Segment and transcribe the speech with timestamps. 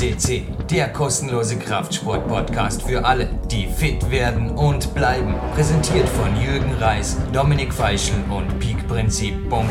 [0.00, 5.34] FCC, der kostenlose Kraftsport-Podcast für alle, die fit werden und bleiben.
[5.54, 9.68] Präsentiert von Jürgen Reis, Dominik Feischl und peakprinzip.com.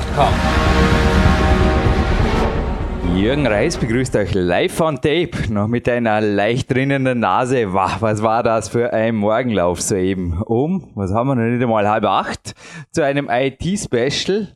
[3.16, 7.74] Jürgen Reis begrüßt euch live on tape, noch mit einer leicht rinnenden Nase.
[7.74, 10.44] Wow, was war das für ein Morgenlauf soeben?
[10.44, 12.54] Um, was haben wir noch nicht einmal, halb acht,
[12.92, 14.50] zu einem IT-Special.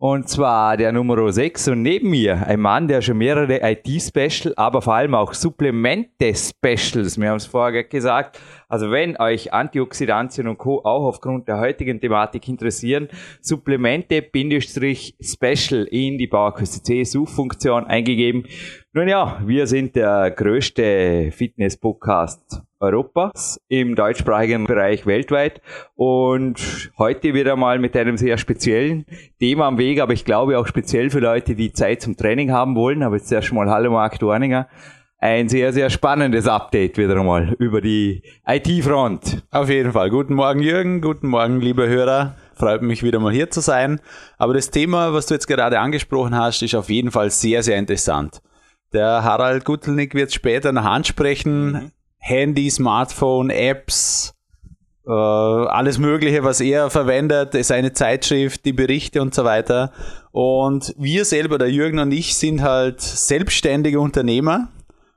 [0.00, 4.80] Und zwar der Nummer 6 und neben mir ein Mann, der schon mehrere IT-Special, aber
[4.80, 10.84] vor allem auch Supplemente-Specials, wir haben es vorher gesagt, also wenn euch Antioxidantien und Co.
[10.84, 13.08] auch aufgrund der heutigen Thematik interessieren,
[13.40, 18.44] Supplemente-Special in die Bauerkost C Suchfunktion eingegeben.
[18.92, 25.60] Nun ja, wir sind der größte Fitness-Podcast Europas im deutschsprachigen Bereich weltweit
[25.96, 29.04] und heute wieder mal mit einem sehr speziellen
[29.40, 32.76] Thema am Weg, aber ich glaube auch speziell für Leute, die Zeit zum Training haben
[32.76, 33.02] wollen.
[33.02, 34.68] Aber jetzt erst mal Hallo Marc Dorninger
[35.20, 39.42] ein sehr, sehr spannendes Update wieder einmal über die IT-Front.
[39.50, 40.10] Auf jeden Fall.
[40.10, 41.00] Guten Morgen, Jürgen.
[41.00, 42.36] Guten Morgen, liebe Hörer.
[42.54, 44.00] Freut mich wieder mal hier zu sein.
[44.36, 47.78] Aber das Thema, was du jetzt gerade angesprochen hast, ist auf jeden Fall sehr, sehr
[47.78, 48.40] interessant.
[48.92, 51.72] Der Harald Guttelnick wird später nach ansprechen.
[51.72, 51.90] Mhm.
[52.18, 54.34] Handy, Smartphone, Apps,
[55.06, 59.92] äh, alles Mögliche, was er verwendet, seine Zeitschrift, die Berichte und so weiter.
[60.32, 64.68] Und wir selber, der Jürgen und ich, sind halt selbstständige Unternehmer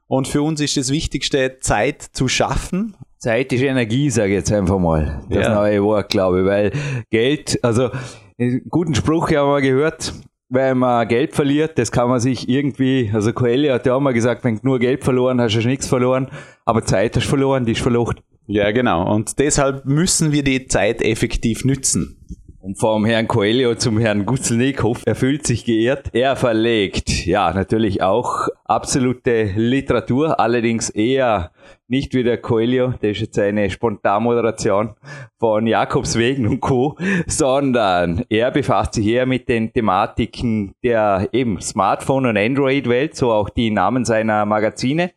[0.07, 2.95] und für uns ist das Wichtigste, Zeit zu schaffen.
[3.17, 5.23] Zeit ist Energie, sage ich jetzt einfach mal.
[5.29, 5.55] Das ja.
[5.55, 6.71] neue Wort, glaube ich, weil
[7.09, 7.91] Geld, also
[8.39, 10.13] einen guten Spruch haben wir gehört,
[10.51, 14.13] wenn man Geld verliert, das kann man sich irgendwie, also Coelho hat ja auch mal
[14.13, 16.29] gesagt, wenn du nur Geld verloren hast, hast du nichts verloren,
[16.65, 18.21] aber Zeit hast du verloren, die ist verlocht.
[18.47, 19.13] Ja, genau.
[19.13, 22.17] Und deshalb müssen wir die Zeit effektiv nützen.
[22.63, 26.09] Und vom Herrn Coelho zum Herrn Gutzelnikhoff, er fühlt sich geehrt.
[26.13, 31.49] Er verlegt, ja, natürlich auch absolute Literatur, allerdings eher
[31.87, 34.91] nicht wie der Coelho, der ist jetzt eine Spontanmoderation
[35.39, 36.95] von Jakobswegen und Co.,
[37.25, 43.49] sondern er befasst sich eher mit den Thematiken der eben Smartphone- und Android-Welt, so auch
[43.49, 45.11] die Namen seiner Magazine.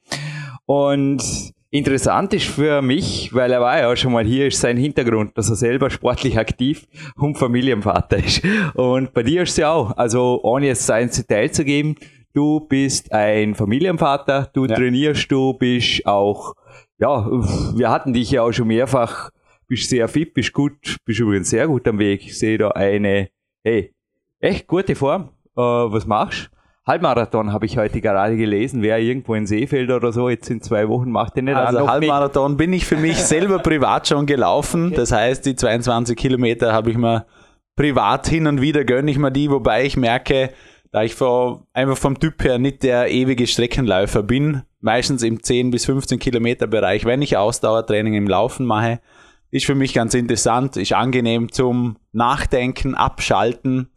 [0.64, 4.76] Und Interessant ist für mich, weil er war ja auch schon mal hier, ist sein
[4.76, 6.86] Hintergrund, dass er selber sportlich aktiv
[7.16, 8.42] und Familienvater ist.
[8.74, 11.96] Und bei dir ist es ja auch, also ohne jetzt ins Detail zu geben,
[12.32, 14.76] du bist ein Familienvater, du ja.
[14.76, 16.54] trainierst, du bist auch,
[17.00, 19.30] ja, wir hatten dich ja auch schon mehrfach,
[19.66, 22.24] bist sehr fit, bist gut, bist übrigens sehr gut am Weg.
[22.24, 23.30] Ich sehe da eine,
[23.64, 23.92] hey,
[24.38, 25.30] echt gute Form.
[25.56, 26.53] Äh, was machst du?
[26.86, 30.86] Halbmarathon habe ich heute gerade gelesen, wer irgendwo in Seefeld oder so jetzt in zwei
[30.88, 32.58] Wochen macht den nicht Also an, Halbmarathon mit.
[32.58, 34.88] bin ich für mich selber privat schon gelaufen.
[34.88, 34.96] Okay.
[34.96, 37.24] Das heißt, die 22 Kilometer habe ich mir
[37.74, 40.50] privat hin und wieder gönne ich mir die, wobei ich merke,
[40.92, 45.70] da ich vor, einfach vom Typ her nicht der ewige Streckenläufer bin, meistens im 10
[45.70, 49.00] bis 15 Kilometer Bereich, wenn ich Ausdauertraining im Laufen mache,
[49.50, 53.88] ist für mich ganz interessant, ist angenehm zum Nachdenken, Abschalten,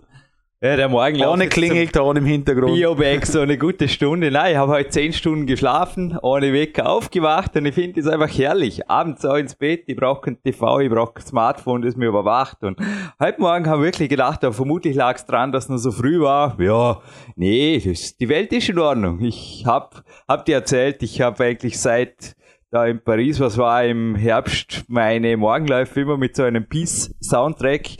[0.59, 2.73] ja, der Morgen Ohne Klingelton im Hintergrund.
[2.73, 4.31] Biobag so eine gute Stunde.
[4.31, 8.35] Nein, ich habe heute zehn Stunden geschlafen, ohne Wecker aufgewacht und ich finde es einfach
[8.35, 8.89] herrlich.
[8.89, 12.63] Abends auch ins Bett, ich brauche kein TV, ich brauche kein Smartphone, das mir überwacht.
[12.63, 12.79] Und
[13.19, 15.91] heute Morgen habe ich wirklich gedacht, ja, vermutlich lag es dran, dass es noch so
[15.91, 16.59] früh war.
[16.59, 17.01] Ja,
[17.35, 19.21] nee, das, die Welt ist in Ordnung.
[19.21, 19.97] Ich habe
[20.27, 22.35] hab dir erzählt, ich habe eigentlich seit
[22.71, 27.97] da in Paris, was war im Herbst, meine Morgenläufe immer mit so einem Peace-Soundtrack.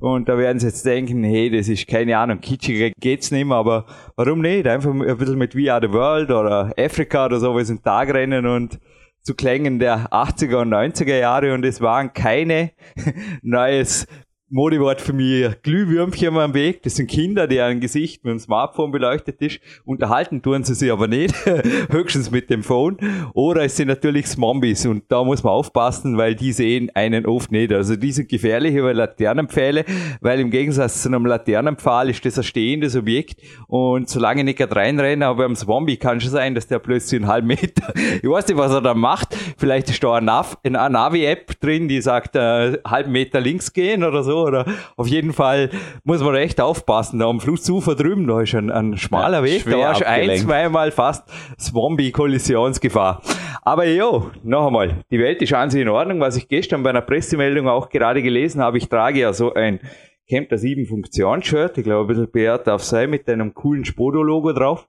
[0.00, 3.56] Und da werden sie jetzt denken, hey, das ist keine Ahnung, kitschiger geht's nicht mehr,
[3.56, 3.86] aber
[4.16, 4.66] warum nicht?
[4.66, 8.46] Einfach ein bisschen mit We Are the World oder Afrika oder so, wir sind Tagrennen
[8.46, 8.78] und
[9.22, 12.70] zu Klängen der 80er und 90er Jahre und es waren keine
[13.42, 14.06] neues
[14.50, 16.82] Modewort für mich Glühwürmchen am Weg.
[16.82, 19.60] Das sind Kinder, deren Gesicht mit dem Smartphone beleuchtet ist.
[19.84, 21.34] Unterhalten tun sie sich aber nicht.
[21.90, 22.96] Höchstens mit dem Phone.
[23.34, 24.86] Oder es sind natürlich Zombies.
[24.86, 27.74] Und da muss man aufpassen, weil die sehen einen oft nicht.
[27.74, 29.84] Also die sind gefährlich über Laternenpfähle,
[30.22, 33.42] weil im Gegensatz zu einem Laternenpfahl ist das ein stehendes Objekt.
[33.66, 37.20] Und solange ich nicht gerade reinrenne, aber beim Zombie kann schon sein, dass der plötzlich
[37.20, 39.36] einen halben Meter, ich weiß nicht, was er da macht.
[39.58, 44.04] Vielleicht ist da eine, Nav eine Navi-App drin, die sagt, äh, halben Meter links gehen
[44.04, 44.64] oder so oder
[44.96, 45.70] auf jeden Fall
[46.04, 47.18] muss man echt aufpassen.
[47.18, 50.90] Da am Flussufer drüben, da ist ein, ein schmaler Weg, da war schon ein, zweimal
[50.90, 53.22] fast Zombie-Kollisionsgefahr.
[53.62, 56.20] Aber jo, noch einmal, die Welt ist an sich in Ordnung.
[56.20, 59.80] Was ich gestern bei einer Pressemeldung auch gerade gelesen habe, ich trage ja so ein
[60.28, 64.52] Camp der 7 Funktions-Shirt, ich glaube ein bisschen beehrt darf sein, mit einem coolen Spodo-Logo
[64.52, 64.88] drauf.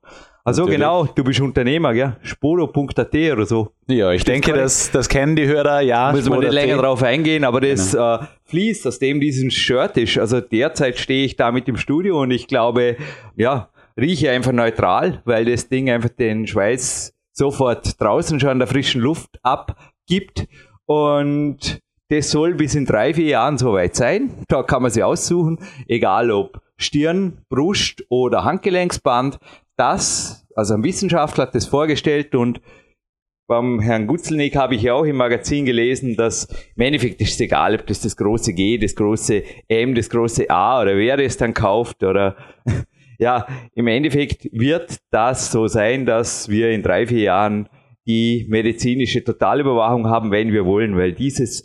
[0.49, 2.15] Also genau, du bist Unternehmer, gell?
[2.23, 3.71] Spodo.at oder so.
[3.87, 6.11] Ja, ich denke, das, das kennen die Hörer, ja.
[6.11, 8.15] Müssen wir nicht länger drauf eingehen, aber das genau.
[8.15, 10.17] äh, fließt, aus dem dieses Shirt ist.
[10.17, 12.97] Also derzeit stehe ich da mit im Studio und ich glaube,
[13.35, 18.67] ja, rieche einfach neutral, weil das Ding einfach den Schweiß sofort draußen schon an der
[18.67, 20.47] frischen Luft abgibt.
[20.87, 21.79] Und
[22.09, 24.31] das soll bis in drei, vier Jahren soweit sein.
[24.47, 29.37] Da kann man sich aussuchen, egal ob Stirn, Brust oder Handgelenksband.
[29.79, 32.59] Das, also ein Wissenschaftler hat das vorgestellt und
[33.47, 37.39] beim Herrn Gutzelnick habe ich ja auch im Magazin gelesen, dass im Endeffekt ist es
[37.39, 41.37] egal, ob das das große G, das große M, das große A oder wer das
[41.37, 42.35] dann kauft oder
[43.19, 47.69] ja, im Endeffekt wird das so sein, dass wir in drei, vier Jahren
[48.05, 51.63] die medizinische Totalüberwachung haben, wenn wir wollen, weil dieses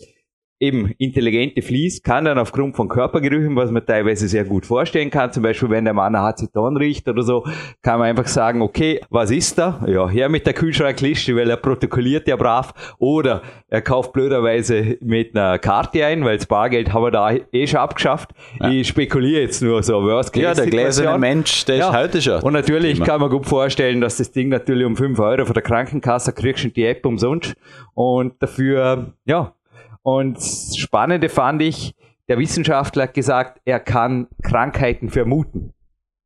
[0.65, 5.33] eben intelligente Fließ kann dann aufgrund von Körpergerüchen, was man teilweise sehr gut vorstellen kann,
[5.33, 7.45] zum Beispiel wenn der Mann Aceton riecht oder so,
[7.83, 9.85] kann man einfach sagen, okay, was ist da?
[9.87, 15.37] Ja, her mit der Kühlschrankliste, weil er protokolliert ja brav oder er kauft blöderweise mit
[15.37, 18.31] einer Karte ein, weil das Bargeld haben wir da eh schon abgeschafft.
[18.61, 18.71] Ja.
[18.71, 20.03] Ich spekuliere jetzt nur so.
[20.03, 21.89] Worst ja, der gläserne Mensch, der ja.
[21.89, 22.43] ist heute schon.
[22.43, 25.63] Und natürlich kann man gut vorstellen, dass das Ding natürlich um 5 Euro von der
[25.63, 27.55] Krankenkasse kriegst und die App umsonst
[27.95, 29.55] und dafür, ja,
[30.05, 31.95] und das Spannende fand ich,
[32.29, 35.73] der Wissenschaftler hat gesagt, er kann Krankheiten vermuten,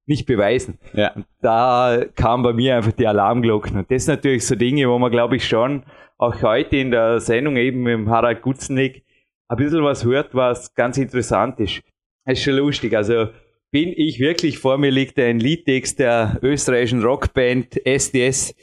[0.07, 0.79] nicht beweisen.
[0.93, 1.13] Ja.
[1.13, 3.77] Und da kam bei mir einfach die Alarmglocken.
[3.77, 5.85] Und das sind natürlich so Dinge, wo man, glaube ich, schon
[6.19, 9.05] auch heute in der Sendung eben mit Harald Gutznick
[9.47, 11.81] ein bisschen was hört, was ganz interessant ist.
[12.25, 12.97] Das ist schon lustig.
[12.97, 13.29] Also
[13.71, 18.55] bin ich wirklich, vor mir liegt ein Liedtext der österreichischen Rockband SDS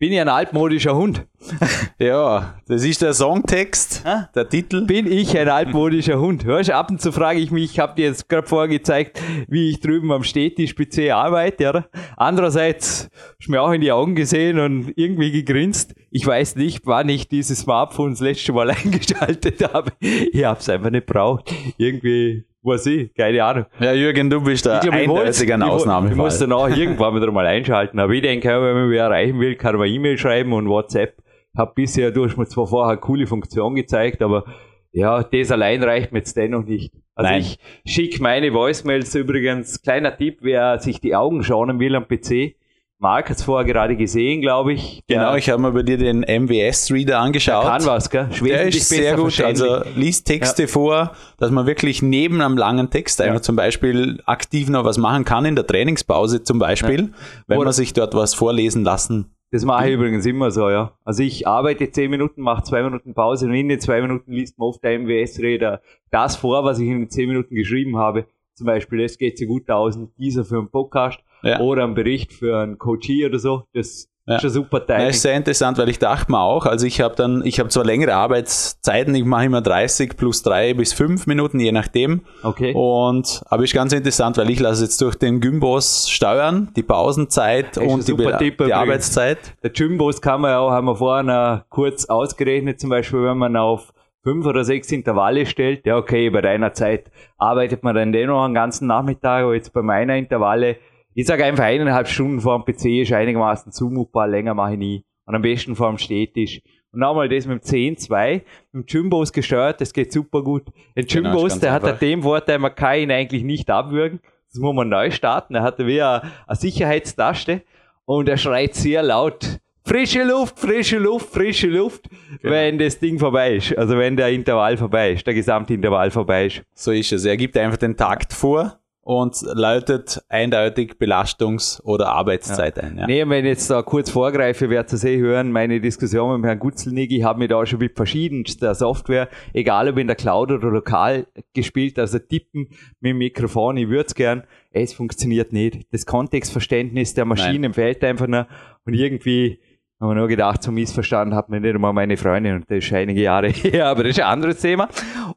[0.00, 1.26] bin ich ein altmodischer Hund?
[1.98, 4.30] ja, das ist der Songtext, ha?
[4.34, 4.86] der Titel.
[4.86, 6.46] Bin ich ein altmodischer Hund?
[6.46, 9.80] Hörst, ab und zu frage ich mich, ich habe dir jetzt gerade vorgezeigt, wie ich
[9.80, 11.62] drüben am Städtisch PC arbeite.
[11.62, 11.84] Ja?
[12.16, 13.10] Andererseits
[13.44, 15.94] du mir auch in die Augen gesehen und irgendwie gegrinst.
[16.10, 19.92] Ich weiß nicht, wann ich dieses Smartphone das letzte Mal eingeschaltet habe.
[20.00, 21.52] Ich habe es einfach nicht braucht.
[21.76, 23.66] Irgendwie was ich, keine Ahnung.
[23.78, 26.12] Ja, Jürgen, du bist da eindeutig ein Ausnahmefall.
[26.12, 27.98] Ich muss dann auch irgendwann wieder mal einschalten.
[27.98, 31.16] Aber ich denke, wenn man wer erreichen will, kann man E-Mail schreiben und WhatsApp.
[31.56, 34.44] Hab bisher, du hast mir zwar vorher eine coole Funktion gezeigt, aber
[34.92, 36.92] ja, das allein reicht mir jetzt dennoch nicht.
[37.14, 37.40] Also Nein.
[37.40, 37.58] ich
[37.92, 42.56] schicke meine Voicemails übrigens, kleiner Tipp, wer sich die Augen schonen will am PC,
[43.02, 45.02] Mark hat es vorher gerade gesehen, glaube ich.
[45.08, 47.64] Genau, ich habe mir bei dir den MWS-Reader angeschaut.
[47.64, 48.28] Der kann was, gell?
[48.44, 49.40] Der ist sehr gut.
[49.40, 50.68] Also liest Texte ja.
[50.68, 53.42] vor, dass man wirklich neben einem langen Text einfach ja.
[53.42, 57.08] zum Beispiel aktiv noch was machen kann, in der Trainingspause zum Beispiel, ja.
[57.46, 60.92] wenn Oder man sich dort was vorlesen lassen das mache ich übrigens immer so, ja.
[61.04, 64.56] Also ich arbeite zehn Minuten, mache zwei Minuten Pause und in den zwei Minuten liest
[64.60, 65.80] man oft der MWS-Reader
[66.12, 68.26] das vor, was ich in den zehn Minuten geschrieben habe.
[68.54, 71.60] Zum Beispiel, das geht so gut aus, dieser für einen Podcast ja.
[71.60, 73.64] oder einen Bericht für einen Coachie oder so.
[73.72, 74.36] Das ja.
[74.36, 75.06] ist ein super Teil.
[75.06, 77.68] Das ist sehr interessant, weil ich dachte mir auch, also ich habe dann, ich habe
[77.68, 82.22] zwar längere Arbeitszeiten, ich mache immer 30 plus 3 bis 5 Minuten, je nachdem.
[82.42, 82.72] Okay.
[82.74, 87.78] Und aber ist ganz interessant, weil ich lasse jetzt durch den Gymbos steuern, die Pausenzeit
[87.78, 89.38] und die, Tipp, die Arbeitszeit.
[89.62, 93.56] Der Gymbos kann man ja auch, haben wir vorhin kurz ausgerechnet, zum Beispiel, wenn man
[93.56, 93.92] auf
[94.22, 98.54] fünf oder sechs Intervalle stellt, ja okay, bei deiner Zeit arbeitet man dann dennoch einen
[98.54, 100.76] ganzen Nachmittag, aber jetzt bei meiner Intervalle
[101.20, 105.04] ich sage einfach eineinhalb Stunden vor dem PC ist einigermaßen zumutbar, länger mache ich nie.
[105.26, 106.62] Und am besten vor dem Städtisch.
[106.92, 110.68] Und nochmal das mit dem 10-2, mit dem Jumbos gesteuert, das geht super gut.
[110.96, 111.88] Der genau, Jumbos, genau, der einfach.
[111.88, 114.20] hat dem Vorteil, man kann ihn eigentlich nicht abwürgen.
[114.50, 115.54] Das muss man neu starten.
[115.54, 117.62] Er hatte wie eine, eine Sicherheitstaste
[118.06, 119.60] und er schreit sehr laut.
[119.84, 122.08] Frische Luft, frische Luft, frische Luft,
[122.40, 122.54] genau.
[122.54, 123.76] wenn das Ding vorbei ist.
[123.76, 126.62] Also wenn der Intervall vorbei ist, der gesamte Intervall vorbei ist.
[126.72, 127.26] So ist es.
[127.26, 128.79] Er gibt einfach den Takt vor
[129.10, 132.84] und läutet eindeutig Belastungs- oder Arbeitszeit ja.
[132.84, 132.96] ein.
[132.96, 133.06] Ja.
[133.08, 136.60] Nee, wenn ich jetzt da kurz vorgreife, werdet ihr eh hören, meine Diskussion mit Herrn
[136.60, 140.70] Gutzelnig, ich habe mich da schon mit verschiedenster Software, egal ob in der Cloud oder
[140.70, 142.68] lokal gespielt, also tippen
[143.00, 145.92] mit dem Mikrofon, ich würde es gern, es funktioniert nicht.
[145.92, 147.74] Das Kontextverständnis der Maschinen Nein.
[147.74, 148.46] fehlt einfach noch
[148.84, 149.58] und irgendwie
[150.00, 153.20] aber nur gedacht, so missverstanden hat mir nicht einmal meine Freundin und das ist einige
[153.20, 154.88] Jahre her, aber das ist ein anderes Thema.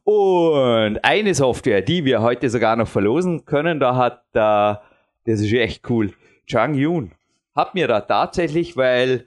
[0.02, 4.80] Und eine Software, die wir heute sogar noch verlosen können, da hat, äh,
[5.26, 6.12] das ist echt cool,
[6.46, 7.12] Chang Yun
[7.54, 9.26] hat mir da tatsächlich, weil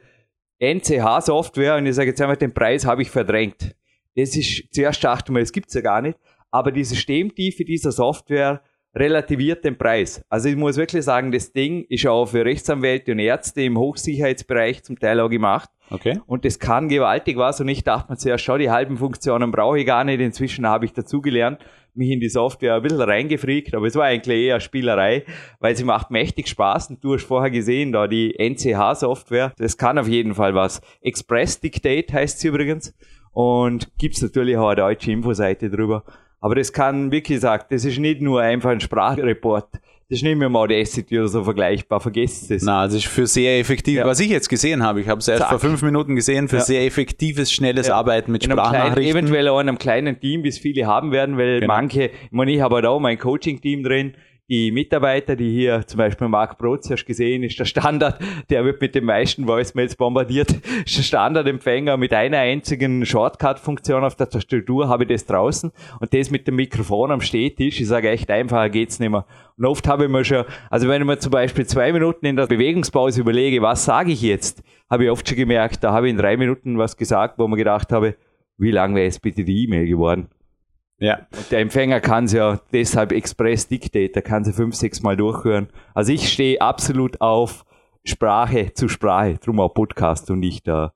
[0.60, 3.76] NCH-Software, und ich sage jetzt einmal, den Preis habe ich verdrängt.
[4.16, 6.18] Das ist, zuerst dachte ich mir, das gibt's ja gar nicht,
[6.52, 8.62] aber die Systemtiefe dieser Software
[8.96, 10.22] relativiert den Preis.
[10.30, 14.84] Also ich muss wirklich sagen, das Ding ist auch für Rechtsanwälte und Ärzte im Hochsicherheitsbereich
[14.84, 15.70] zum Teil auch gemacht.
[15.90, 16.20] Okay.
[16.26, 17.62] Und das kann gewaltig was.
[17.62, 20.20] Und ich dachte mir zuerst, schau, die halben Funktionen brauche ich gar nicht.
[20.20, 21.60] Inzwischen habe ich dazugelernt,
[21.94, 25.24] mich in die Software ein bisschen reingefriegt, aber es war eigentlich eher Spielerei,
[25.60, 26.92] weil sie macht mächtig Spaß.
[26.92, 30.82] Und du hast vorher gesehen, da die NCH-Software, das kann auf jeden Fall was.
[31.02, 32.94] Express Dictate heißt sie übrigens.
[33.32, 36.04] Und gibt's natürlich auch eine deutsche Infoseite drüber.
[36.40, 39.70] Aber das kann, wie gesagt, das ist nicht nur einfach ein Sprachreport
[40.10, 42.64] Das ist nicht mehr Audacity oder so vergleichbar, vergesst es.
[42.64, 44.06] Na, das ist für sehr effektiv, Ja.
[44.06, 45.50] was ich jetzt gesehen habe, ich habe es erst Zack.
[45.50, 46.62] vor fünf Minuten gesehen, für Ja.
[46.62, 47.96] sehr effektives, schnelles Ja.
[47.96, 49.18] Arbeiten mit in einem kleinen, Sprachnachrichten.
[49.18, 51.74] eventuell auch in einem kleinen Team, wie es viele haben werden, weil Genau.
[51.74, 54.14] manche, ich meine, ich habe halt auch mein Coaching-Team drin,
[54.50, 58.80] die Mitarbeiter, die hier, zum Beispiel Marc Brotz, hast gesehen, ist der Standard, der wird
[58.80, 60.52] mit den meisten Voicemails bombardiert,
[60.86, 66.14] ist der Standardempfänger mit einer einzigen Shortcut-Funktion auf der Tastatur, habe ich das draußen und
[66.14, 69.26] das mit dem Mikrofon am Stehtisch, ich sage echt, einfacher geht's nicht mehr.
[69.58, 72.38] Und oft habe ich mir schon, also wenn ich mir zum Beispiel zwei Minuten in
[72.38, 76.12] der Bewegungspause überlege, was sage ich jetzt, habe ich oft schon gemerkt, da habe ich
[76.12, 78.16] in drei Minuten was gesagt, wo man gedacht habe,
[78.58, 80.30] wie lang wäre jetzt bitte die E-Mail geworden?
[81.00, 81.20] Ja.
[81.36, 85.16] Und der Empfänger kann es ja deshalb Express Dictate, der kann sie fünf, sechs Mal
[85.18, 85.68] durchhören.
[85.94, 87.66] Also ich stehe absolut auf
[88.04, 90.88] Sprache zu Sprache, drum auch Podcast und nicht äh,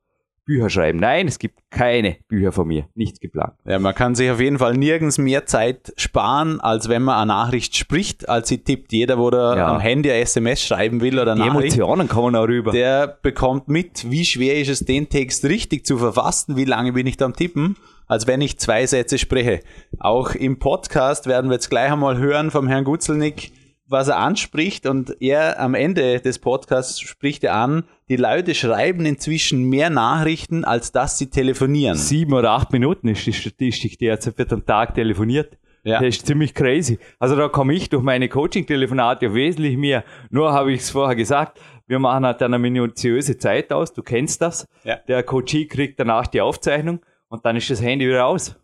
[0.44, 0.98] Bücher schreiben.
[0.98, 3.52] Nein, es gibt keine Bücher von mir, nichts geplant.
[3.64, 7.26] ja, man kann sich auf jeden Fall nirgends mehr Zeit sparen, als wenn man eine
[7.28, 8.92] Nachricht spricht, als sie tippt.
[8.92, 9.72] Jeder, wo der Ja.
[9.74, 12.72] am Handy eine SMS schreiben will oder Die Nachricht, Emotionen kommen auch rüber.
[12.72, 17.06] der bekommt mit, wie schwer ist es, den Text richtig zu verfassen, wie lange bin
[17.06, 19.60] ich da am Tippen, als wenn ich zwei Sätze spreche.
[19.98, 23.52] Auch im Podcast werden wir jetzt gleich einmal hören vom Herrn Gutzelnick,
[23.86, 29.04] was er anspricht und er am Ende des Podcasts spricht er an, die Leute schreiben
[29.04, 31.96] inzwischen mehr Nachrichten, als dass sie telefonieren.
[31.96, 35.58] Sieben oder acht Minuten ist die Statistik, die jetzt wird am Tag telefoniert.
[35.84, 35.98] Ja.
[35.98, 36.98] Das ist ziemlich crazy.
[37.18, 40.04] Also da komme ich durch meine Coaching-Telefonate wesentlich mehr.
[40.30, 44.40] Nur habe ich es vorher gesagt, wir machen halt eine minutiöse Zeit aus, du kennst
[44.40, 44.66] das.
[44.84, 44.96] Ja.
[45.08, 47.00] Der Coachie kriegt danach die Aufzeichnung
[47.32, 48.54] und dann ist das Handy wieder aus.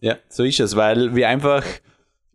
[0.00, 1.64] Ja, so ist es, weil wir einfach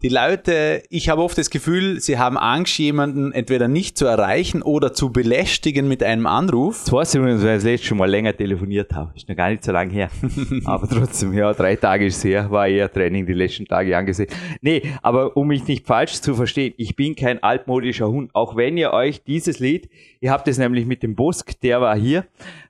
[0.01, 4.63] die Leute, ich habe oft das Gefühl, sie haben Angst, jemanden entweder nicht zu erreichen
[4.63, 6.81] oder zu belästigen mit einem Anruf.
[6.83, 9.13] Das weiß ich übrigens, weil ich das letzte Mal länger telefoniert habe.
[9.15, 10.09] Ist noch gar nicht so lange her.
[10.65, 14.29] aber trotzdem, ja, drei Tage ist her, war eher Training die letzten Tage angesehen.
[14.61, 18.31] Nee, aber um mich nicht falsch zu verstehen, ich bin kein altmodischer Hund.
[18.33, 21.95] Auch wenn ihr euch dieses Lied, ihr habt es nämlich mit dem Busk, der war
[21.95, 22.25] hier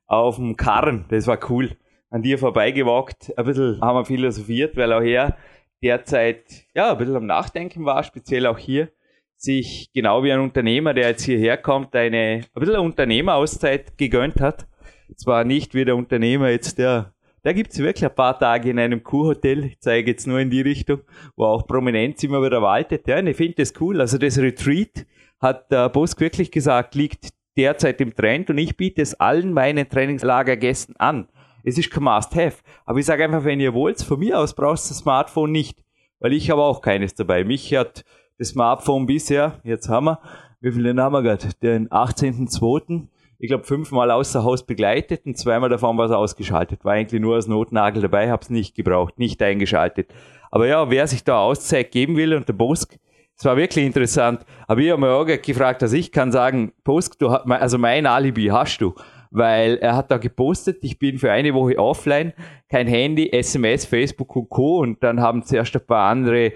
[0.08, 1.72] auf dem Karren, das war cool,
[2.14, 5.36] an dir vorbeigewalkt, ein bisschen haben wir philosophiert, weil auch er
[5.82, 6.44] derzeit,
[6.76, 8.90] ja, ein bisschen am Nachdenken war, speziell auch hier
[9.36, 14.68] sich genau wie ein Unternehmer, der jetzt hierher kommt, eine ein bisschen Unternehmerauszeit gegönnt hat.
[15.18, 19.04] Zwar nicht wie der Unternehmer jetzt, der, da gibt's wirklich ein paar Tage in einem
[19.04, 21.02] Kurhotel, ich zeige jetzt nur in die Richtung,
[21.36, 23.08] wo auch Prominenz immer wieder waltet.
[23.08, 24.00] Ja, und ich finde das cool.
[24.00, 25.08] Also das Retreat
[25.42, 29.90] hat der Bosk wirklich gesagt, liegt derzeit im Trend und ich biete es allen meinen
[29.90, 31.28] Trainingslagergästen an.
[31.64, 32.58] Es ist kein Must-Have.
[32.86, 35.84] Aber ich sage einfach, wenn ihr wollt, von mir aus brauchst du das Smartphone nicht.
[36.20, 37.44] Weil ich habe auch keines dabei.
[37.44, 38.04] Mich hat
[38.38, 40.20] das Smartphone bisher, jetzt haben wir,
[40.62, 41.50] wie viele haben wir gerade?
[41.62, 43.08] Den 18.02.
[43.40, 46.86] Ich glaube, fünfmal außer Haus begleitet und zweimal davon war es ausgeschaltet.
[46.86, 50.14] War eigentlich nur als Notnagel dabei, habe es nicht gebraucht, nicht eingeschaltet.
[50.52, 52.98] Aber ja, wer sich da Auszeit geben will und der Bosk,
[53.36, 54.46] es war wirklich interessant.
[54.68, 58.06] Aber ich habe mir auch gefragt, also ich kann sagen, Bosk, du, hast- also mein
[58.06, 58.94] Alibi hast du.
[59.36, 62.34] Weil er hat da gepostet, ich bin für eine Woche offline,
[62.70, 64.78] kein Handy, SMS, Facebook und Co.
[64.78, 66.54] Und dann haben zuerst ein paar andere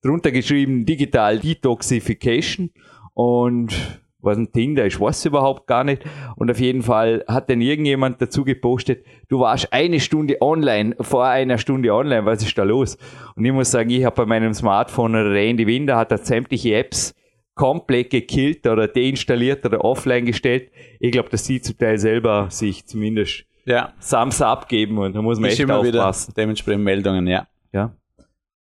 [0.00, 2.70] drunter geschrieben, Digital Detoxification.
[3.14, 6.04] Und was ein Tinder ist, weiß überhaupt gar nicht.
[6.36, 11.24] Und auf jeden Fall hat dann irgendjemand dazu gepostet, du warst eine Stunde online, vor
[11.26, 12.96] einer Stunde online, was ist da los?
[13.34, 16.18] Und ich muss sagen, ich habe bei meinem Smartphone oder der Andy Winder hat er
[16.18, 17.12] sämtliche Apps
[17.54, 20.70] komplett gekillt oder deinstalliert oder offline gestellt.
[20.98, 25.38] Ich glaube, dass sie zum Teil selber sich zumindest Ja, Thumbs abgeben und da muss
[25.38, 26.34] man ist echt immer wieder aufpassen.
[26.36, 27.46] dementsprechend Meldungen, ja.
[27.72, 27.94] Ja.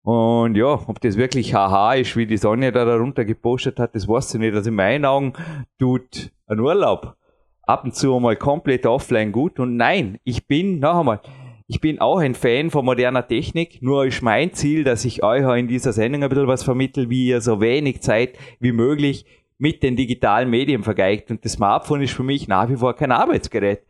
[0.01, 4.08] Und ja, ob das wirklich haha ist, wie die Sonja da darunter gepostet hat, das
[4.08, 4.56] weiß ich nicht.
[4.56, 5.34] Also in meinen Augen
[5.77, 7.17] tut ein Urlaub
[7.63, 9.60] ab und zu mal komplett offline gut.
[9.60, 11.20] Und nein, ich bin, noch einmal,
[11.68, 13.82] ich bin auch ein Fan von moderner Technik.
[13.82, 17.10] Nur ist mein Ziel, dass ich euch auch in dieser Sendung ein bisschen was vermittle,
[17.10, 19.26] wie ihr so wenig Zeit wie möglich
[19.58, 21.30] mit den digitalen Medien vergeigt.
[21.30, 23.82] Und das Smartphone ist für mich nach wie vor kein Arbeitsgerät.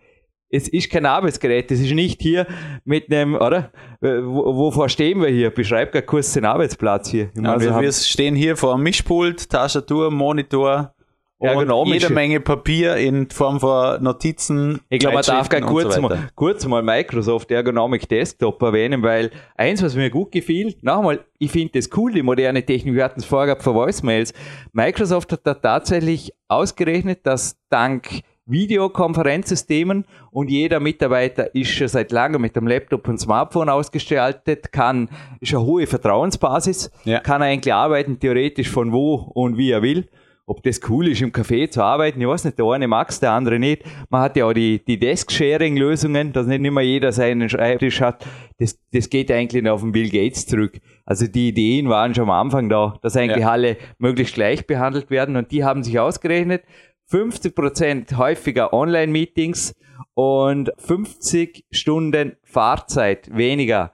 [0.49, 2.47] Es ist kein Arbeitsgerät, es ist nicht hier
[2.85, 3.69] mit einem, oder?
[4.01, 5.49] Äh, Wo, wovor stehen wir hier?
[5.49, 7.29] Beschreib gar kurz den Arbeitsplatz hier.
[7.35, 10.95] Meine, Also wir wir stehen hier vor einem Mischpult, Tastatur, Monitor
[11.39, 14.81] und Ergonomische- jede Menge Papier in Form von Notizen.
[14.89, 19.29] Ich glaube, man darf gar kurz, so mal, kurz mal Microsoft Ergonomic Desktop erwähnen, weil
[19.55, 23.03] eins, was mir gut gefiel, noch einmal, ich finde das cool, die moderne Technik, wir
[23.03, 24.33] hatten es vorher gehabt für Voicemails.
[24.73, 32.41] Microsoft hat da tatsächlich ausgerechnet, dass dank Videokonferenzsystemen und jeder Mitarbeiter ist schon seit langem
[32.41, 35.09] mit dem Laptop und Smartphone ausgestaltet, kann,
[35.41, 37.19] ist eine hohe Vertrauensbasis, Ja.
[37.19, 40.07] kann eigentlich arbeiten theoretisch von wo und wie er will.
[40.47, 42.21] Ob das cool ist, im Café zu arbeiten.
[42.21, 43.83] Ich weiß nicht, der eine mag es, der andere nicht.
[44.09, 48.25] Man hat ja auch die, die Desk-Sharing-Lösungen, dass nicht immer jeder seinen Schreibtisch hat.
[48.57, 50.79] Das, das geht eigentlich auf den Bill Gates zurück.
[51.05, 53.51] Also die Ideen waren schon am Anfang da, dass eigentlich ja.
[53.51, 56.63] alle möglichst gleich behandelt werden und die haben sich ausgerechnet.
[57.07, 59.75] 50 Prozent häufiger Online-Meetings
[60.13, 63.91] und 50 Stunden Fahrzeit weniger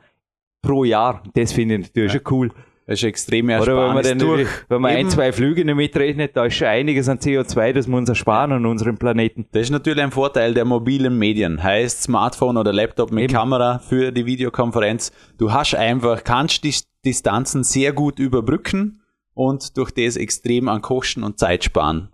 [0.62, 1.24] pro Jahr.
[1.34, 2.20] Das finde ich natürlich ja.
[2.20, 2.52] schon cool.
[2.86, 6.46] Das ist extrem Oder wenn man, durch, wenn man ein, zwei Flüge nicht mitrechnet, da
[6.46, 9.46] ist schon einiges an CO2, das wir uns ersparen an unserem Planeten.
[9.54, 11.64] Das ist natürlich ein Vorteil der mobilen Medien.
[11.64, 13.34] Heißt Smartphone oder Laptop mit Eben.
[13.34, 15.14] Kamera für die Videokonferenz.
[15.38, 16.76] Du hast einfach, kannst die
[17.06, 19.02] Distanzen sehr gut überbrücken
[19.34, 22.10] und durch das extrem an Kosten und Zeit sparen.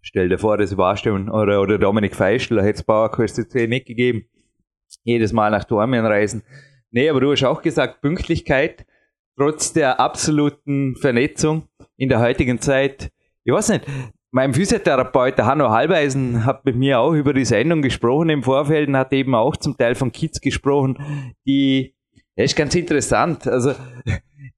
[0.00, 4.24] Stell dir vor, das Sebastian oder, oder Dominik Feischl, da hätte es Bauerkost nicht gegeben.
[5.04, 6.42] Jedes Mal nach Dormien reisen.
[6.90, 8.84] Nee, aber du hast auch gesagt, Pünktlichkeit
[9.42, 11.64] trotz der absoluten Vernetzung
[11.96, 13.10] in der heutigen Zeit,
[13.42, 13.86] ich weiß nicht,
[14.30, 18.88] mein Physiotherapeut, der Hanno Halbeisen, hat mit mir auch über die Sendung gesprochen im Vorfeld
[18.88, 21.96] und hat eben auch zum Teil von Kids gesprochen, die,
[22.36, 23.48] ja, ist ganz interessant.
[23.48, 23.74] Also,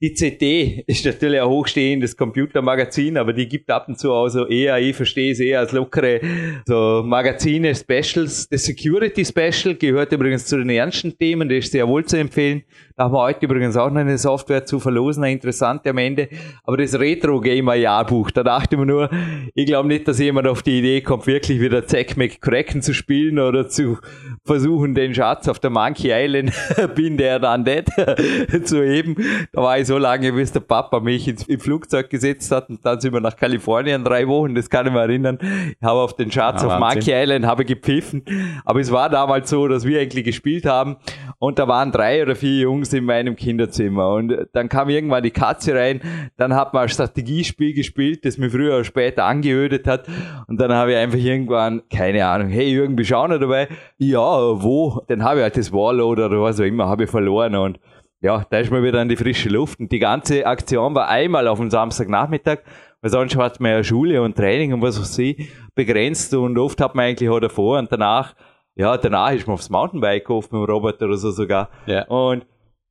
[0.01, 4.47] die CD ist natürlich ein hochstehendes Computermagazin, aber die gibt ab und zu auch so
[4.47, 6.21] eher, ich verstehe es eher als lockere
[6.67, 8.49] so Magazine, Specials.
[8.49, 12.63] Das Security Special gehört übrigens zu den ernsten Themen, das ist sehr wohl zu empfehlen.
[12.97, 16.29] Da haben wir heute übrigens auch noch eine Software zu verlosen, eine interessante am Ende.
[16.63, 19.11] Aber das Retro Gamer Jahrbuch, da dachte man nur,
[19.55, 23.41] ich glaube nicht, dass jemand auf die Idee kommt, wirklich wieder Zack McCracken zu spielen
[23.41, 23.99] oder zu
[24.45, 26.53] versuchen, den Schatz auf der Monkey Island,
[26.95, 27.87] bin der dann dead,
[28.65, 29.17] zu heben.
[29.53, 33.01] Da war ich so lange, bis der Papa mich ins, Flugzeug gesetzt hat und dann
[33.01, 35.39] sind wir nach Kalifornien drei Wochen, das kann ich mir erinnern.
[35.41, 38.25] Ich habe auf den Schatz ja, auf Monkey Island habe gepfiffen.
[38.65, 40.97] Aber es war damals so, dass wir eigentlich gespielt haben
[41.39, 44.11] und da waren drei oder vier Jungs in meinem Kinderzimmer.
[44.11, 46.01] Und dann kam irgendwann die Katze rein,
[46.37, 50.07] dann hat man ein Strategiespiel gespielt, das mir früher oder später angeödet hat.
[50.49, 53.69] Und dann habe ich einfach irgendwann, keine Ahnung, hey du auch noch dabei?
[53.99, 55.03] Ja, wo?
[55.09, 57.79] Dann habe ich halt das Warlord oder was auch immer, habe ich verloren und
[58.25, 59.79] ja, da ist mal wieder an die frische Luft.
[59.81, 62.61] Und die ganze Aktion war einmal auf dem Samstagnachmittag,
[63.03, 66.81] weil sonst hat man ja Schule und Training und was weiß ich begrenzt und oft
[66.81, 68.35] hat man eigentlich auch davor und danach,
[68.77, 71.69] ja, danach ist man aufs Mountainbike auf mit dem Roboter oder so sogar.
[71.85, 72.07] Ja.
[72.07, 72.47] Und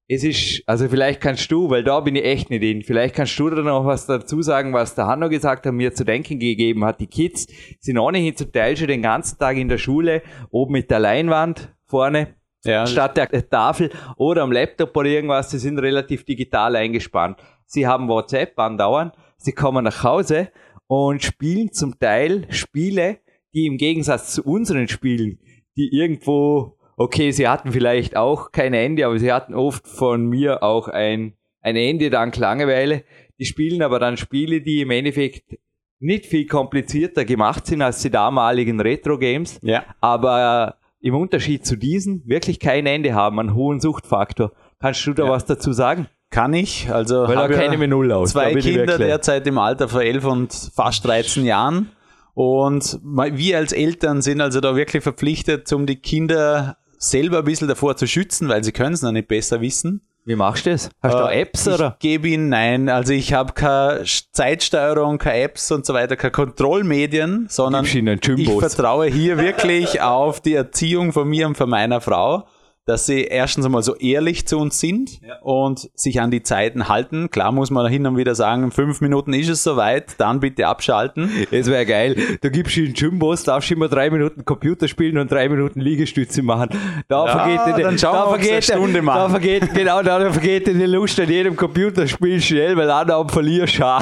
[0.07, 3.39] es ist, also vielleicht kannst du, weil da bin ich echt nicht in, vielleicht kannst
[3.39, 6.85] du da noch was dazu sagen, was der Hanno gesagt hat, mir zu denken gegeben
[6.85, 6.99] hat.
[6.99, 7.47] Die Kids
[7.79, 11.73] sind ohnehin zum Teil schon den ganzen Tag in der Schule, oben mit der Leinwand
[11.87, 12.85] vorne, ja.
[12.87, 17.39] statt der Tafel oder am Laptop oder irgendwas, sie sind relativ digital eingespannt.
[17.65, 20.49] Sie haben WhatsApp andauernd, sie kommen nach Hause
[20.87, 23.19] und spielen zum Teil Spiele,
[23.53, 25.39] die im Gegensatz zu unseren Spielen,
[25.75, 30.63] die irgendwo okay, sie hatten vielleicht auch kein Ende, aber sie hatten oft von mir
[30.63, 33.03] auch ein, ein Ende dank Langeweile.
[33.39, 35.57] Die spielen aber dann Spiele, die im Endeffekt
[35.99, 39.85] nicht viel komplizierter gemacht sind als die damaligen Retro-Games, ja.
[40.01, 44.53] aber im Unterschied zu diesen wirklich kein Ende haben, einen hohen Suchtfaktor.
[44.79, 45.31] Kannst du da ja.
[45.31, 46.07] was dazu sagen?
[46.29, 46.89] Kann ich.
[46.89, 48.31] Also Weil da keine ja Null aus.
[48.31, 51.91] Zwei Kinder derzeit im Alter von 11 und fast 13 Jahren.
[52.33, 57.67] Und wir als Eltern sind also da wirklich verpflichtet, um die Kinder selber ein bisschen
[57.67, 60.07] davor zu schützen, weil sie können es noch nicht besser wissen.
[60.25, 60.89] Wie machst du das?
[61.01, 61.93] Hast du äh, Apps ich oder?
[61.93, 62.87] Ich gebe ihnen nein.
[62.87, 69.07] Also ich habe keine Zeitsteuerung, keine Apps und so weiter, keine Kontrollmedien, sondern ich vertraue
[69.07, 72.47] hier wirklich auf die Erziehung von mir und von meiner Frau
[72.85, 75.37] dass sie erstens einmal so ehrlich zu uns sind ja.
[75.41, 77.29] und sich an die Zeiten halten.
[77.29, 81.29] Klar muss man hin und wieder sagen, fünf Minuten ist es soweit, dann bitte abschalten.
[81.51, 82.15] Es wäre geil.
[82.41, 86.69] Du gibst ihnen Jumbos, darfst immer drei Minuten Computer spielen und drei Minuten Liegestütze machen.
[87.07, 89.17] Da ja, vergeht dann da vergeht, Stunde machen.
[89.17, 93.77] Da vergeht, genau, da vergeht die Lust an jedem Computerspiel schnell, weil am verlierst.
[93.77, 94.01] Ja,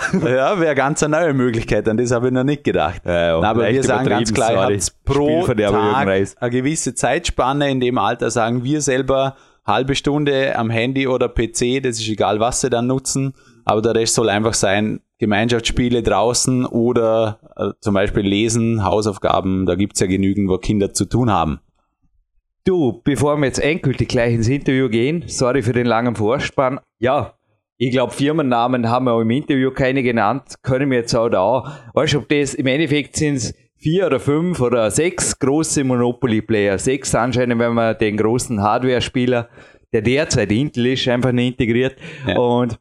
[0.59, 3.01] wäre ganz eine neue Möglichkeit, an das habe ich noch nicht gedacht.
[3.05, 4.71] Ja, ja, aber wir sagen ganz klar,
[5.05, 10.69] pro Tag eine gewisse Zeitspanne in dem Alter, sagen wir, wir selber halbe Stunde am
[10.69, 13.33] Handy oder PC, das ist egal, was sie dann nutzen,
[13.65, 19.75] aber der Rest soll einfach sein, Gemeinschaftsspiele draußen oder äh, zum Beispiel Lesen, Hausaufgaben, da
[19.75, 21.59] gibt es ja genügend, wo Kinder zu tun haben.
[22.63, 26.79] Du, bevor wir jetzt endgültig gleich ins Interview gehen, sorry für den langen Vorspann.
[26.99, 27.35] Ja,
[27.77, 31.79] ich glaube, Firmennamen haben wir auch im Interview keine genannt, können wir jetzt auch da.
[31.93, 36.77] Weißt du, ob das im Endeffekt sind vier oder fünf oder sechs große Monopoly-Player.
[36.77, 39.49] Sechs anscheinend, wenn man den großen Hardware-Spieler,
[39.91, 41.95] der derzeit Intel ist, einfach nicht integriert.
[42.27, 42.37] Ja.
[42.37, 42.79] Und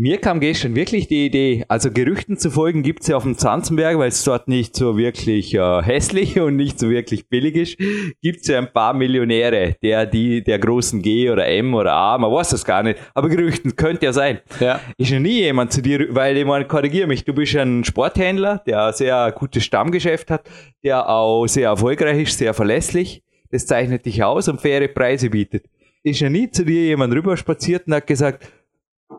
[0.00, 3.36] Mir kam gestern wirklich die Idee, also Gerüchten zu folgen gibt es ja auf dem
[3.36, 7.78] Zanzenberg, weil es dort nicht so wirklich äh, hässlich und nicht so wirklich billig ist,
[8.22, 12.16] gibt es ja ein paar Millionäre, der die der großen G oder M oder A,
[12.16, 14.38] man weiß das gar nicht, aber Gerüchten könnte ja sein.
[14.60, 14.78] Ja.
[14.98, 18.62] Ist ja nie jemand zu dir, weil ich meine, korrigiere mich, du bist ein Sporthändler,
[18.68, 20.48] der ein sehr gutes Stammgeschäft hat,
[20.84, 25.64] der auch sehr erfolgreich ist, sehr verlässlich, das zeichnet dich aus und faire Preise bietet.
[26.04, 28.46] Ist ja nie zu dir jemand rüber spaziert und hat gesagt,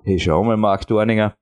[0.03, 1.35] hey, schau mal, Marc Dorninger,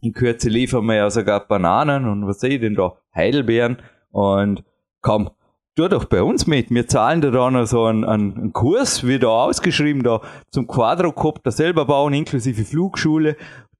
[0.00, 2.96] in Kürze liefern wir ja sogar Bananen und was sehe ich denn da?
[3.14, 3.78] Heidelbeeren
[4.10, 4.62] und
[5.00, 5.30] komm,
[5.74, 6.70] tu doch bei uns mit.
[6.70, 10.20] Wir zahlen dir da noch so einen, einen Kurs, wie da ausgeschrieben, da
[10.50, 13.36] zum Quadrocopter selber bauen, inklusive Flugschule.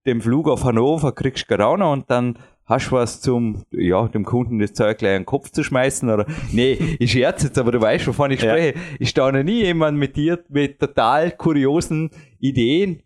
[0.07, 4.09] Dem Flug auf Hannover kriegst du auch noch und dann hast du was zum, ja,
[4.09, 7.59] dem Kunden das Zeug gleich in den Kopf zu schmeißen oder, nee, ich scherze jetzt,
[7.59, 8.79] aber du weißt, wovon ich spreche.
[8.79, 8.85] Ja.
[8.99, 13.03] Ich staune nie jemand mit dir mit total kuriosen Ideen,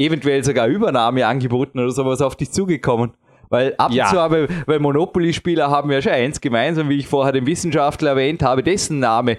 [0.00, 3.12] eventuell sogar Übernahmeangeboten oder sowas auf dich zugekommen.
[3.50, 4.04] Weil ab ja.
[4.04, 8.10] und zu habe, weil Monopoly-Spieler haben ja schon eins gemeinsam, wie ich vorher den Wissenschaftler
[8.10, 9.36] erwähnt habe, dessen Name,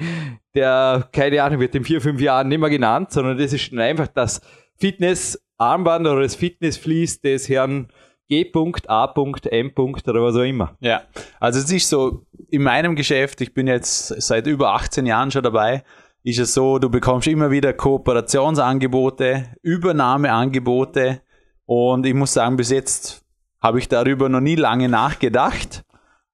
[0.54, 4.08] der, keine Ahnung, wird in vier, fünf Jahren nicht mehr genannt, sondern das ist einfach
[4.08, 4.41] das
[4.80, 7.88] Fitness-Armband oder das Fitnessflies des Herrn
[8.28, 8.52] G.
[8.88, 9.13] A.
[9.15, 9.71] M.
[9.76, 10.76] oder was auch immer.
[10.82, 11.04] Ja,
[11.39, 15.43] also es ist so, in meinem Geschäft, ich bin jetzt seit über 18 Jahren schon
[15.43, 15.84] dabei,
[16.23, 21.21] ist es so, du bekommst immer wieder Kooperationsangebote, Übernahmeangebote
[21.65, 23.23] und ich muss sagen, bis jetzt
[23.62, 25.84] habe ich darüber noch nie lange nachgedacht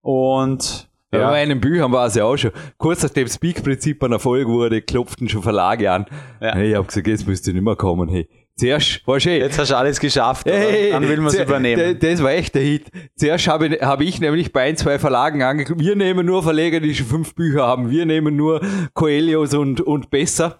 [0.01, 1.19] und ja.
[1.19, 1.27] ja.
[1.27, 2.51] Bei meinen Büchern war es ja auch schon.
[2.77, 6.05] Kurz nachdem das Peak-Prinzip ein Erfolg wurde, klopften schon Verlage an.
[6.41, 6.55] Ja.
[6.55, 8.09] Hey, ich habe gesagt, jetzt müsste nicht mehr kommen.
[8.09, 11.99] Hey, Zuerst, weißt du, Jetzt hast du alles geschafft, hey, dann will man es übernehmen.
[11.99, 12.85] Das war echt der Hit.
[13.17, 16.79] Zuerst habe ich, hab ich nämlich bei ein, zwei Verlagen angeguckt, wir nehmen nur Verleger,
[16.79, 18.61] die schon fünf Bücher haben, wir nehmen nur
[18.93, 20.57] Coelios und, und besser.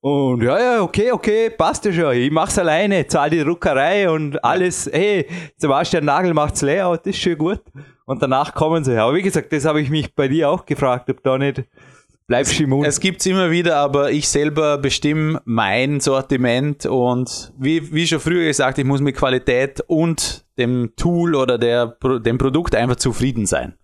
[0.00, 2.14] Und ja, ja, okay, okay, passt ja schon.
[2.14, 4.88] Ich mach's alleine, zahl die Druckerei und alles.
[4.90, 5.26] Hey,
[5.56, 7.60] Sebastian Nagel macht's Layout, das ist schön gut.
[8.06, 8.98] Und danach kommen sie.
[9.00, 11.64] Aber wie gesagt, das habe ich mich bei dir auch gefragt, ob da nicht
[12.26, 12.84] bleibst immun.
[12.84, 18.46] Es gibt's immer wieder, aber ich selber bestimme mein Sortiment und wie, wie schon früher
[18.46, 23.74] gesagt, ich muss mit Qualität und dem Tool oder der, dem Produkt einfach zufrieden sein.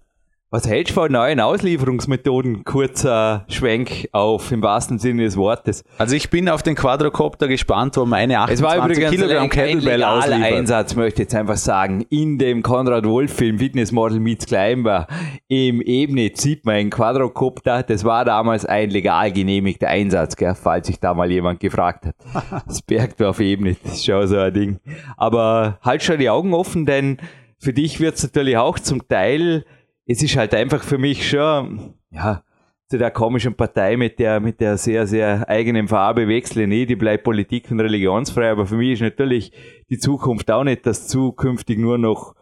[0.53, 2.65] Was hältst du von neuen Auslieferungsmethoden?
[2.65, 5.85] Kurzer Schwenk auf im wahrsten Sinne des Wortes.
[5.97, 10.03] Also ich bin auf den Quadrocopter gespannt, wo meine 28 es war übrigens Kilogramm Kettlebell
[10.03, 10.43] ausliefert.
[10.43, 12.05] Einsatz, möchte ich jetzt einfach sagen.
[12.11, 15.07] In dem Konrad Wolf Film Fitness Model Meets Climber
[15.47, 17.85] im Ebene sieht man einen Quadrocopter.
[17.85, 22.17] Das war damals ein legal genehmigter Einsatz, gell, falls sich da mal jemand gefragt hat.
[22.67, 24.81] Das Bergdorf Ebene, das ist schon so ein Ding.
[25.17, 27.19] Aber halt schon die Augen offen, denn
[27.57, 29.65] für dich wird es natürlich auch zum Teil
[30.11, 32.42] es ist halt einfach für mich schon, ja,
[32.88, 36.96] zu der komischen Partei mit der, mit der sehr, sehr eigenen Farbe wechsle nie, die
[36.96, 39.53] bleibt politik- und religionsfrei, aber für mich ist natürlich
[39.88, 42.35] die Zukunft auch nicht, dass zukünftig nur noch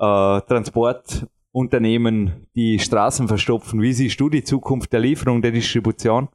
[0.00, 3.80] äh, Transportunternehmen die Straßen verstopfen.
[3.80, 6.28] Wie siehst du die Zukunft der Lieferung, der Distribution?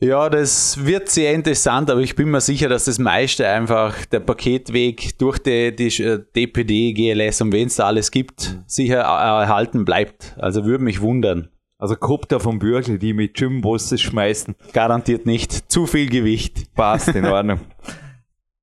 [0.00, 4.20] Ja, das wird sehr interessant, aber ich bin mir sicher, dass das meiste einfach der
[4.20, 5.88] Paketweg durch die, die
[6.34, 10.34] DPD, GLS und wen es da alles gibt, sicher erhalten bleibt.
[10.36, 11.48] Also würde mich wundern.
[11.78, 14.56] Also Kopter vom Bürgel, die mit Gymbusse schmeißen.
[14.72, 15.70] Garantiert nicht.
[15.70, 16.74] Zu viel Gewicht.
[16.74, 17.60] Passt, in Ordnung.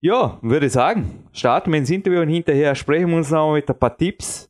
[0.01, 3.69] ja, würde ich sagen, starten wir ins Interview und hinterher sprechen wir uns noch mit
[3.69, 4.49] ein paar Tipps,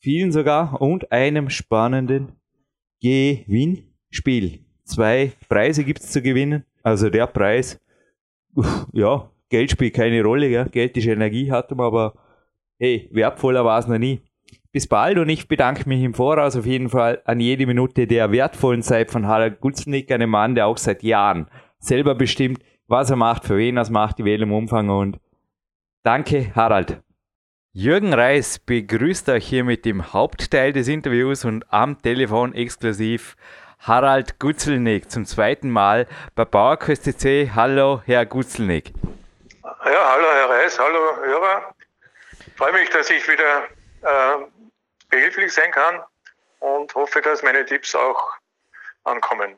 [0.00, 2.32] vielen sogar, und einem spannenden
[3.02, 6.64] Gewinnspiel zwei Preise gibt es zu gewinnen.
[6.82, 7.80] Also der Preis,
[8.92, 10.68] ja, Geld spielt keine Rolle, gell?
[10.70, 12.14] Geld ist Energie, hat man, aber
[12.78, 14.20] hey, wertvoller war es noch nie.
[14.72, 18.32] Bis bald und ich bedanke mich im Voraus auf jeden Fall an jede Minute der
[18.32, 21.46] wertvollen Zeit von Harald Gutznick, einem Mann, der auch seit Jahren
[21.78, 25.20] selber bestimmt, was er macht, für wen er es macht, in welchem Umfang und
[26.02, 27.00] danke, Harald.
[27.72, 33.36] Jürgen Reis begrüßt euch hier mit dem Hauptteil des Interviews und am Telefon exklusiv
[33.86, 37.50] Harald Gutzelnick zum zweiten Mal bei Bauerquest CC.
[37.54, 38.94] Hallo, Herr Gutzelnick.
[39.62, 41.74] Ja, hallo, Herr Reis, hallo, Hörer.
[42.46, 43.64] Ich freue mich, dass ich wieder
[44.00, 44.46] äh,
[45.10, 46.00] behilflich sein kann
[46.60, 48.32] und hoffe, dass meine Tipps auch
[49.04, 49.54] ankommen.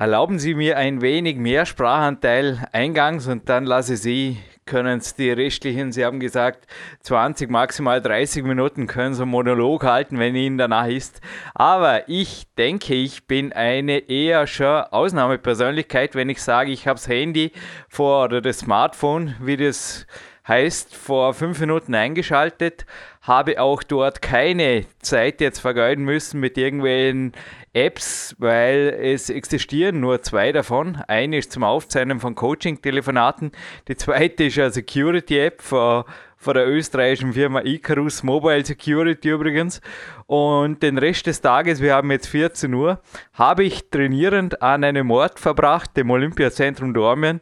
[0.00, 5.30] Erlauben Sie mir ein wenig mehr Sprachanteil eingangs und dann lasse Sie können es die
[5.30, 6.66] restlichen, Sie haben gesagt,
[7.00, 11.20] 20, maximal 30 Minuten können Sie einen Monolog halten, wenn Ihnen danach ist.
[11.54, 17.08] Aber ich denke, ich bin eine eher schon Ausnahmepersönlichkeit, wenn ich sage, ich habe das
[17.08, 17.52] Handy
[17.88, 20.06] vor oder das Smartphone, wie das
[20.46, 22.84] heißt, vor fünf Minuten eingeschaltet,
[23.22, 27.32] habe auch dort keine Zeit jetzt vergeuden müssen mit irgendwelchen
[27.74, 30.96] Apps, weil es existieren nur zwei davon.
[31.08, 33.50] Eine ist zum Aufzeichnen von Coaching-Telefonaten,
[33.88, 36.04] die zweite ist eine Security-App von,
[36.36, 39.80] von der österreichischen Firma Icarus Mobile Security übrigens.
[40.26, 43.00] Und den Rest des Tages, wir haben jetzt 14 Uhr,
[43.32, 47.40] habe ich trainierend an einem Ort verbracht, dem Olympiazentrum Dormien,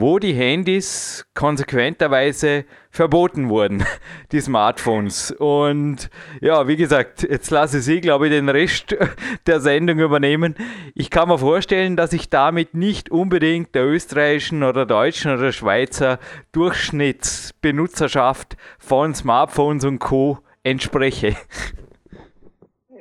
[0.00, 3.84] wo die Handys konsequenterweise verboten wurden,
[4.32, 5.30] die Smartphones.
[5.32, 6.08] Und
[6.40, 8.96] ja, wie gesagt, jetzt lasse Sie, glaube ich, den Rest
[9.46, 10.56] der Sendung übernehmen.
[10.94, 16.18] Ich kann mir vorstellen, dass ich damit nicht unbedingt der österreichischen oder deutschen oder Schweizer
[16.52, 20.38] Durchschnittsbenutzerschaft von Smartphones und Co.
[20.62, 21.36] entspreche.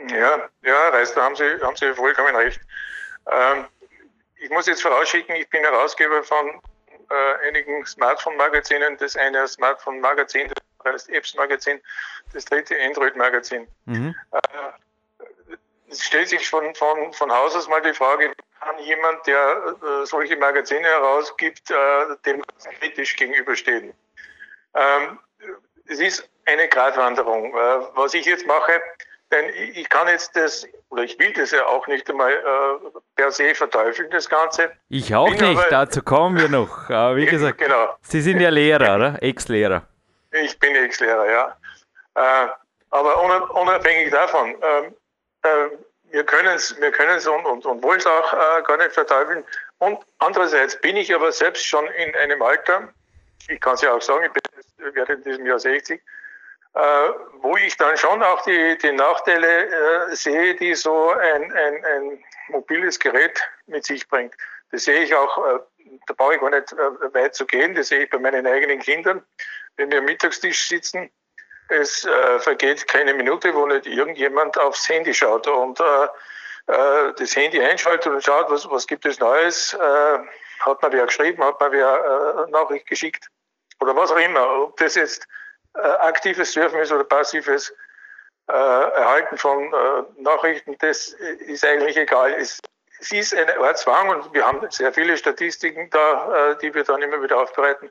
[0.09, 2.59] Ja, ja, Reis, da haben Sie, haben Sie vollkommen recht.
[3.31, 3.65] Ähm,
[4.41, 6.62] ich muss jetzt vorausschicken, ich bin Herausgeber von
[7.10, 8.98] äh, einigen Smartphone-Magazinen.
[8.98, 10.52] Das eine Smartphone-Magazin,
[10.84, 11.82] das heißt Apps-Magazin,
[12.34, 13.67] das dritte Android-Magazin.
[13.86, 14.15] Mhm.
[14.32, 14.39] Äh,
[15.91, 20.06] es stellt sich von, von, von Haus aus mal die Frage, kann jemand, der äh,
[20.06, 22.43] solche Magazine herausgibt, äh, dem
[22.80, 23.93] kritisch gegenüberstehen?
[24.76, 25.19] Ähm,
[25.88, 27.54] es ist eine Gratwanderung.
[27.54, 28.82] Äh, was ich jetzt mache,
[29.32, 33.32] denn ich kann jetzt das, oder ich will das ja auch nicht einmal äh, per
[33.32, 34.72] se verteufeln, das Ganze.
[34.89, 36.89] Ich auch Bin nicht, aber, dazu kommen wir noch.
[36.89, 37.96] Aber wie gesagt, genau.
[38.02, 39.22] Sie sind ja Lehrer, oder?
[39.22, 39.84] Ex-Lehrer.
[40.32, 41.58] Ich bin Ex-Lehrer, ja.
[42.15, 42.48] Äh,
[42.89, 43.22] aber
[43.54, 44.96] unabhängig davon, ähm,
[45.44, 45.50] äh,
[46.12, 49.44] wir können es wir können's und, und, und wollen es auch äh, gar nicht verteufeln.
[49.78, 52.89] Und andererseits bin ich aber selbst schon in einem Alter,
[53.48, 56.02] ich kann es ja auch sagen, ich bin, werde in diesem Jahr 60,
[56.73, 57.10] äh,
[57.41, 59.65] wo ich dann schon auch die, die Nachteile
[60.10, 64.36] äh, sehe, die so ein, ein, ein mobiles Gerät mit sich bringt.
[64.71, 65.60] Das sehe ich auch, äh,
[66.05, 68.79] da brauche ich gar nicht äh, weit zu gehen, das sehe ich bei meinen eigenen
[68.79, 69.23] Kindern,
[69.77, 71.10] wenn wir am Mittagstisch sitzen.
[71.69, 76.08] Es äh, vergeht keine Minute, wo nicht irgendjemand aufs Handy schaut und äh,
[76.67, 81.60] das Handy einschaltet und schaut, was, was gibt es Neues, hat man wer geschrieben, hat
[81.60, 83.27] man wer Nachricht geschickt
[83.79, 84.65] oder was auch immer.
[84.65, 85.27] Ob das jetzt
[85.75, 87.73] äh, aktives Surfen ist oder passives
[88.47, 92.34] äh, Erhalten von äh, Nachrichten, das ist eigentlich egal.
[92.34, 92.60] Es,
[92.99, 97.01] es ist eine Art Zwang und wir haben sehr viele Statistiken da, die wir dann
[97.01, 97.89] immer wieder aufbereiten.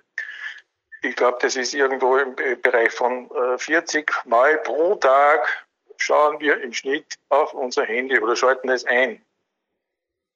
[1.00, 6.74] Ich glaube, das ist irgendwo im Bereich von 40 Mal pro Tag schauen wir im
[6.74, 9.24] Schnitt auf unser Handy oder schalten es ein.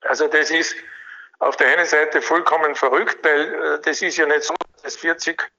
[0.00, 0.74] Also das ist
[1.38, 5.52] auf der einen Seite vollkommen verrückt, weil das ist ja nicht so, dass 40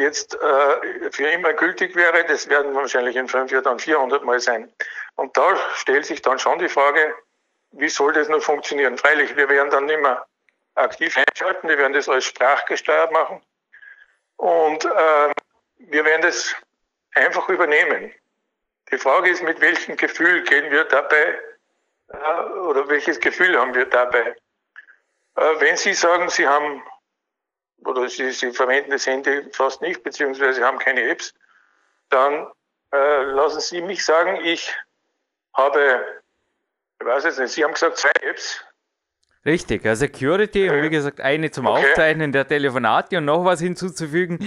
[0.00, 2.24] jetzt äh, für immer gültig wäre.
[2.24, 4.72] Das werden wahrscheinlich in fünf Jahren dann 400 Mal sein.
[5.16, 7.14] Und da stellt sich dann schon die Frage,
[7.72, 8.98] wie soll das nur funktionieren?
[8.98, 10.26] Freilich, wir werden dann nicht mehr
[10.74, 13.40] aktiv einschalten, wir werden das alles sprachgesteuert machen
[14.36, 15.32] und äh,
[15.78, 16.54] wir werden das
[17.14, 18.12] einfach übernehmen.
[18.90, 21.38] Die Frage ist, mit welchem Gefühl gehen wir dabei
[22.08, 24.34] äh, oder welches Gefühl haben wir dabei?
[25.36, 26.82] Äh, wenn Sie sagen, Sie haben
[27.84, 31.34] oder sie, sie verwenden das Handy fast nicht, beziehungsweise haben keine Apps,
[32.08, 32.50] dann
[32.92, 34.74] äh, lassen Sie mich sagen, ich
[35.54, 36.22] habe,
[37.00, 38.64] ich weiß jetzt nicht, Sie haben gesagt zwei Apps,
[39.46, 41.80] Richtig, ja, Security und wie gesagt eine zum okay.
[41.80, 44.38] Aufzeichnen der Telefonate und noch was hinzuzufügen.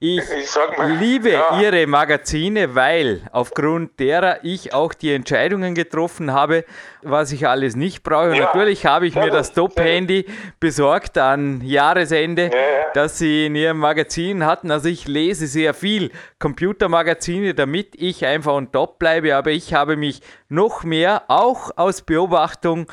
[0.00, 1.60] Ich, ich mal, liebe ja.
[1.60, 6.64] Ihre Magazine, weil aufgrund derer ich auch die Entscheidungen getroffen habe,
[7.02, 8.34] was ich alles nicht brauche.
[8.36, 8.46] Ja.
[8.46, 10.24] Natürlich habe ich mir das Top-Handy
[10.58, 14.70] besorgt an Jahresende, ja, das Sie in Ihrem Magazin hatten.
[14.70, 19.98] Also ich lese sehr viel Computermagazine, damit ich einfach on top bleibe, aber ich habe
[19.98, 22.86] mich noch mehr auch aus Beobachtung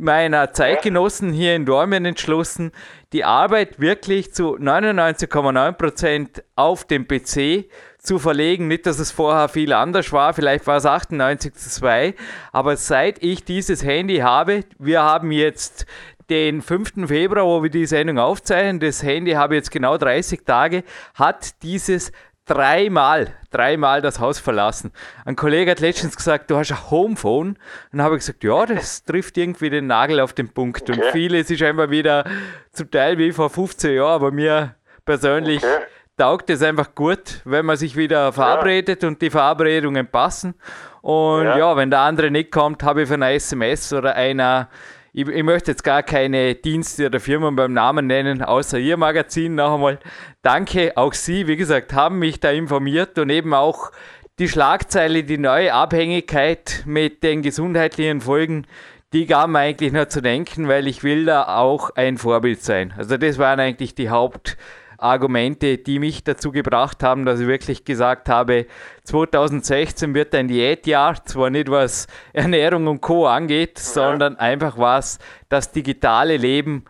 [0.00, 2.72] meiner Zeitgenossen hier in Dormien entschlossen,
[3.12, 7.66] die Arbeit wirklich zu 99,9% auf dem PC
[7.98, 8.66] zu verlegen.
[8.68, 12.14] Nicht, dass es vorher viel anders war, vielleicht war es 98 zu 2,
[12.52, 15.86] aber seit ich dieses Handy habe, wir haben jetzt
[16.30, 17.08] den 5.
[17.08, 20.84] Februar, wo wir die Sendung aufzeichnen, das Handy habe jetzt genau 30 Tage,
[21.14, 22.12] hat dieses
[22.50, 24.92] dreimal, dreimal das Haus verlassen.
[25.24, 27.50] Ein Kollege hat letztens gesagt, du hast ein Homephone.
[27.50, 27.58] Und
[27.92, 30.90] dann habe ich gesagt, ja, das trifft irgendwie den Nagel auf den Punkt.
[30.90, 31.00] Okay.
[31.00, 32.24] Und vieles ist einfach wieder
[32.72, 35.84] zum Teil wie vor 15 Jahren, aber mir persönlich okay.
[36.16, 39.08] taugt es einfach gut, wenn man sich wieder verabredet ja.
[39.08, 40.54] und die Verabredungen passen.
[41.00, 41.56] Und ja.
[41.56, 44.68] ja, wenn der andere nicht kommt, habe ich für eine SMS oder einer
[45.12, 49.54] ich, ich, möchte jetzt gar keine Dienste oder Firmen beim Namen nennen, außer Ihr Magazin
[49.54, 49.98] noch einmal.
[50.42, 53.90] Danke, auch Sie, wie gesagt, haben mich da informiert und eben auch
[54.38, 58.66] die Schlagzeile, die neue Abhängigkeit mit den gesundheitlichen Folgen,
[59.12, 62.94] die gab mir eigentlich nur zu denken, weil ich will da auch ein Vorbild sein.
[62.96, 64.56] Also das waren eigentlich die Haupt
[65.02, 68.66] Argumente, die mich dazu gebracht haben, dass ich wirklich gesagt habe,
[69.04, 73.26] 2016 wird ein Diätjahr, zwar nicht was Ernährung und Co.
[73.26, 73.84] angeht, ja.
[73.84, 76.84] sondern einfach was das digitale Leben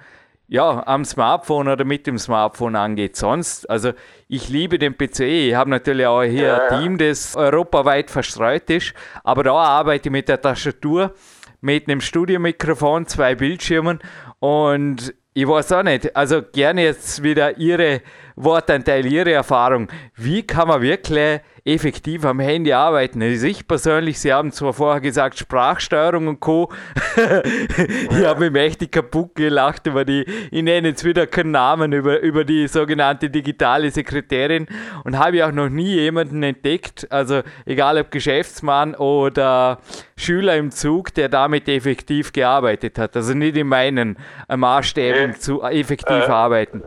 [0.51, 3.17] ja, am Smartphone oder mit dem Smartphone angeht.
[3.17, 3.93] Sonst, also
[4.27, 5.21] ich liebe den PC.
[5.21, 8.93] Ich habe natürlich auch hier ja, ein Team, das europaweit verstreut ist,
[9.23, 11.15] aber da arbeite ich mit der Tastatur,
[11.61, 14.01] mit einem Studiomikrofon, zwei Bildschirmen
[14.41, 18.03] und ich weiß auch nicht, also gerne jetzt wieder Ihre
[18.37, 19.89] Wortanteil, Ihre Erfahrung.
[20.17, 23.23] Wie kann man wirklich effektiv am Handy arbeiten.
[23.23, 26.73] Also ich persönlich, Sie haben zwar vorher gesagt, Sprachsteuerung und Co.
[28.11, 32.21] ich habe mich mächtig kaputt gelacht über die, ich nenne jetzt wieder keinen Namen, über,
[32.21, 34.67] über die sogenannte digitale Sekretärin
[35.05, 39.81] und habe auch noch nie jemanden entdeckt, also egal ob Geschäftsmann oder
[40.17, 43.17] Schüler im Zug, der damit effektiv gearbeitet hat.
[43.17, 44.17] Also nicht in meinen
[44.49, 46.83] Maßstäben äh, zu effektiv äh, arbeiten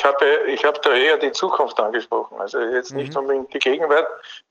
[0.00, 2.40] ich habe, ich habe da eher die Zukunft angesprochen.
[2.40, 3.18] Also jetzt nicht mhm.
[3.18, 4.06] unbedingt die Gegenwart.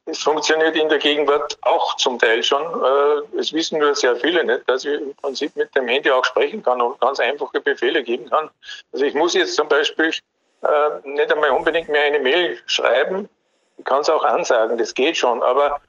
[0.06, 2.62] Es funktioniert in der Gegenwart auch zum Teil schon.
[2.62, 6.24] Äh, es wissen nur sehr viele nicht, dass ich im Prinzip mit dem Handy auch
[6.24, 8.52] sprechen kann und ganz einfache Befehle geben kann.
[8.94, 10.12] Also ich muss jetzt zum Beispiel
[10.62, 10.68] äh,
[11.04, 13.28] nicht einmal unbedingt mehr eine Mail schreiben.
[13.78, 15.42] Ich kann es auch ansagen, das geht schon.
[15.42, 15.82] Aber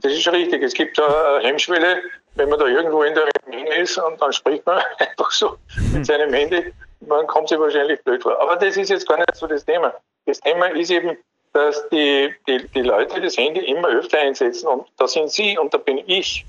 [0.00, 0.62] das ist richtig.
[0.62, 2.00] Es gibt da Hemmschwelle,
[2.36, 5.58] wenn man da irgendwo in der Menge ist und dann spricht man einfach so
[5.92, 6.72] mit seinem Handy
[7.06, 8.40] man kommt sich wahrscheinlich blöd vor.
[8.40, 9.94] Aber das ist jetzt gar nicht so das Thema.
[10.26, 11.16] Das Thema ist eben,
[11.52, 15.72] dass die, die, die Leute das Handy immer öfter einsetzen und da sind Sie und
[15.72, 16.44] da bin ich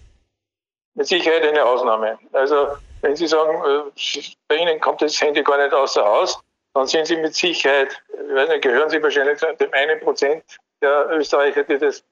[0.96, 2.18] mit Sicherheit eine Ausnahme.
[2.34, 2.70] Also
[3.02, 6.40] wenn Sie sagen, äh, bei Ihnen kommt das Handy gar nicht außer Haus,
[6.74, 8.02] dann sind Sie mit Sicherheit,
[8.34, 10.44] nicht, gehören Sie wahrscheinlich zu dem einen Prozent
[10.82, 12.04] der Österreicher, die das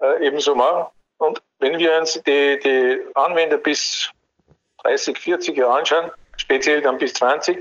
[0.00, 0.86] äh, ebenso machen.
[1.18, 4.10] Und wenn wir uns die, die Anwender bis
[4.82, 7.58] 30, 40 Jahre anschauen, speziell dann bis 20,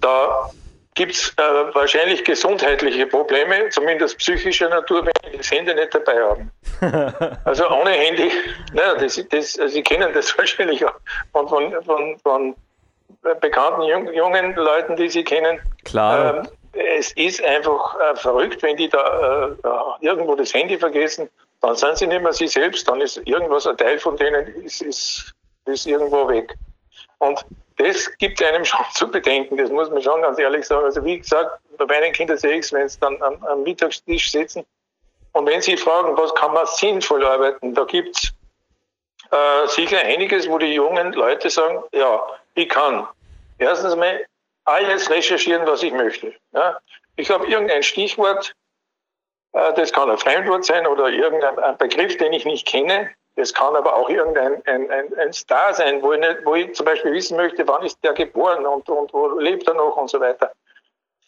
[0.00, 0.50] da
[0.94, 1.42] gibt es äh,
[1.74, 6.50] wahrscheinlich gesundheitliche Probleme, zumindest psychischer Natur, wenn die das Handy nicht dabei haben.
[7.44, 8.30] also ohne Handy,
[8.72, 10.94] naja, das, das, also Sie kennen das wahrscheinlich auch
[11.32, 12.54] von, von, von, von
[13.40, 15.60] bekannten jungen, jungen Leuten, die Sie kennen.
[15.84, 16.38] Klar.
[16.38, 16.48] Ähm,
[16.96, 21.28] es ist einfach äh, verrückt, wenn die da äh, irgendwo das Handy vergessen,
[21.60, 24.82] dann sind sie nicht mehr sie selbst, dann ist irgendwas, ein Teil von denen ist,
[24.82, 25.32] ist,
[25.66, 26.54] ist irgendwo weg.
[27.18, 27.44] Und
[27.76, 30.84] das gibt einem schon zu bedenken, das muss man schon ganz ehrlich sagen.
[30.84, 34.30] Also wie gesagt, bei meinen Kindern sehe ich es, wenn sie dann am, am, Mittagstisch
[34.30, 34.64] sitzen
[35.32, 38.32] und wenn sie fragen, was kann man sinnvoll arbeiten, da gibt es
[39.30, 42.22] äh, sicher einiges, wo die jungen Leute sagen, ja,
[42.54, 43.08] ich kann
[43.58, 44.24] erstens mal
[44.64, 46.34] alles recherchieren, was ich möchte.
[46.52, 46.78] Ja?
[47.16, 48.54] Ich habe irgendein Stichwort,
[49.52, 53.10] äh, das kann ein Fremdwort sein oder irgendein Begriff, den ich nicht kenne.
[53.36, 56.72] Das kann aber auch irgendein ein, ein, ein Star sein, wo ich, nicht, wo ich
[56.74, 60.08] zum Beispiel wissen möchte, wann ist der geboren und, und wo lebt er noch und
[60.08, 60.52] so weiter.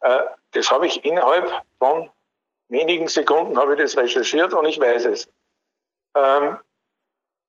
[0.03, 0.21] Äh,
[0.53, 2.09] das habe ich innerhalb von
[2.69, 5.29] wenigen Sekunden habe ich das recherchiert und ich weiß es.
[6.17, 6.59] Ähm,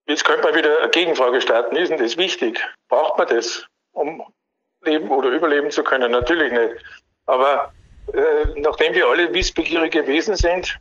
[0.08, 1.76] jetzt könnte man wieder eine Gegenfrage starten.
[1.76, 2.60] Ist denn das wichtig?
[2.90, 4.24] Braucht man das, um
[4.82, 6.12] leben oder überleben zu können?
[6.12, 6.76] Natürlich nicht.
[7.26, 7.74] Aber
[8.14, 10.80] äh, nachdem wir alle wissbegierige Wesen sind,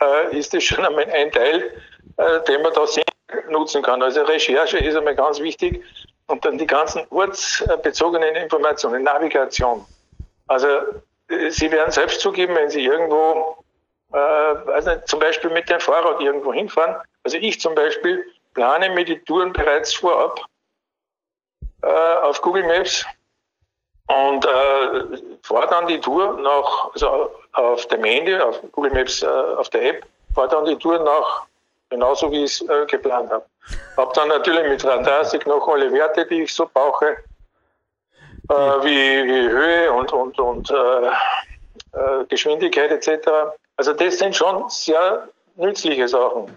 [0.00, 1.82] äh, ist das schon einmal ein Teil,
[2.16, 2.84] äh, den man da
[3.50, 4.02] nutzen kann.
[4.02, 5.82] Also Recherche ist einmal ganz wichtig
[6.26, 9.84] und dann die ganzen ortsbezogenen Informationen, Navigation.
[10.46, 10.68] Also
[11.28, 13.64] äh, Sie werden selbst zugeben, wenn Sie irgendwo,
[14.12, 16.96] äh, also zum Beispiel mit dem Fahrrad irgendwo hinfahren.
[17.24, 20.40] Also ich zum Beispiel plane mir die Touren bereits vorab
[21.82, 23.06] äh, auf Google Maps
[24.08, 29.26] und äh, fahre dann die Tour nach, also auf dem Handy, auf Google Maps, äh,
[29.26, 31.46] auf der App, fahre dann die Tour nach
[31.90, 33.44] genauso wie ich es äh, geplant habe.
[33.96, 39.48] Habe dann natürlich mit Radastik noch alle Werte, die ich so brauche, äh, wie, wie
[39.48, 43.28] Höhe und, und, und äh, äh Geschwindigkeit etc.
[43.76, 46.56] Also das sind schon sehr nützliche Sachen.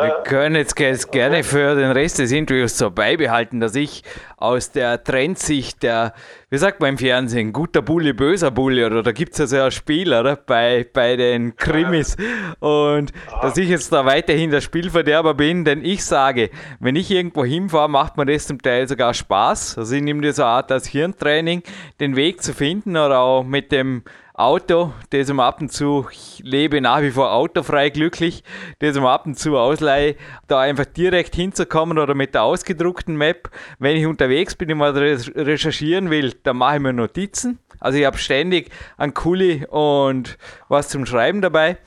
[0.00, 4.04] Wir können jetzt gerne für den Rest des Interviews so beibehalten, dass ich
[4.36, 6.14] aus der Trendsicht der,
[6.50, 9.60] wie sagt man im Fernsehen, guter Bulli, böser Bulli, oder da gibt es ja so
[9.60, 10.36] ein Spiel, oder?
[10.36, 12.16] Bei, bei den Krimis.
[12.60, 17.44] Und dass ich jetzt da weiterhin der Spielverderber bin, denn ich sage, wenn ich irgendwo
[17.44, 19.78] hinfahre, macht mir das zum Teil sogar Spaß.
[19.78, 21.62] Also ich nehme das so eine Art als Hirntraining,
[21.98, 24.02] den Weg zu finden oder auch mit dem
[24.38, 28.44] Auto, das um ab und zu, ich lebe nach wie vor autofrei glücklich,
[28.78, 30.14] das um ab und zu ausleihe,
[30.46, 33.50] da einfach direkt hinzukommen oder mit der ausgedruckten Map.
[33.80, 37.58] Wenn ich unterwegs bin und mal recherchieren will, dann mache ich mir Notizen.
[37.80, 41.78] Also ich habe ständig einen Kuli und was zum Schreiben dabei.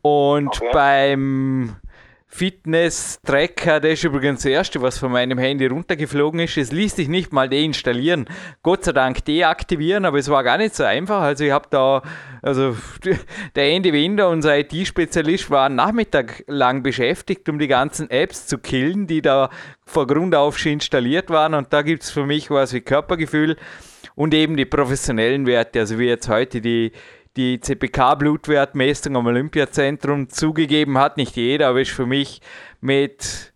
[0.00, 0.70] Und okay.
[0.72, 1.76] beim
[2.30, 6.58] Fitness-Tracker, das ist übrigens das erste, was von meinem Handy runtergeflogen ist.
[6.58, 8.26] Es ließ sich nicht mal deinstallieren.
[8.62, 11.22] Gott sei Dank deaktivieren, aber es war gar nicht so einfach.
[11.22, 12.02] Also ich habe da,
[12.42, 12.76] also
[13.56, 19.06] der Andy Winder, unser IT-Spezialist, war Nachmittag lang beschäftigt, um die ganzen Apps zu killen,
[19.06, 19.48] die da
[19.86, 21.54] vor Grund auf schon installiert waren.
[21.54, 23.56] Und da gibt es für mich was wie Körpergefühl
[24.14, 26.92] und eben die professionellen Werte, also wie jetzt heute die
[27.38, 31.16] die CPK-Blutwertmessung am Olympiazentrum zugegeben hat.
[31.16, 32.42] Nicht jeder, aber ist für mich
[32.80, 33.52] mit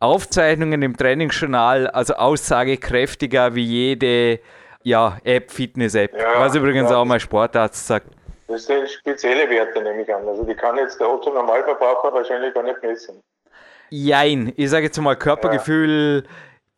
[0.00, 4.40] Aufzeichnungen im Trainingsjournal also aussagekräftiger wie jede
[4.82, 6.18] ja, App, Fitness-App.
[6.18, 8.08] Ja, was übrigens ja, auch mein Sportarzt sagt.
[8.48, 10.26] Das sind spezielle Werte, nehme ich an.
[10.26, 13.20] Also die kann jetzt der Otto Normalverbraucher wahrscheinlich gar nicht messen.
[13.90, 16.24] Jein, ich sage jetzt mal Körpergefühl.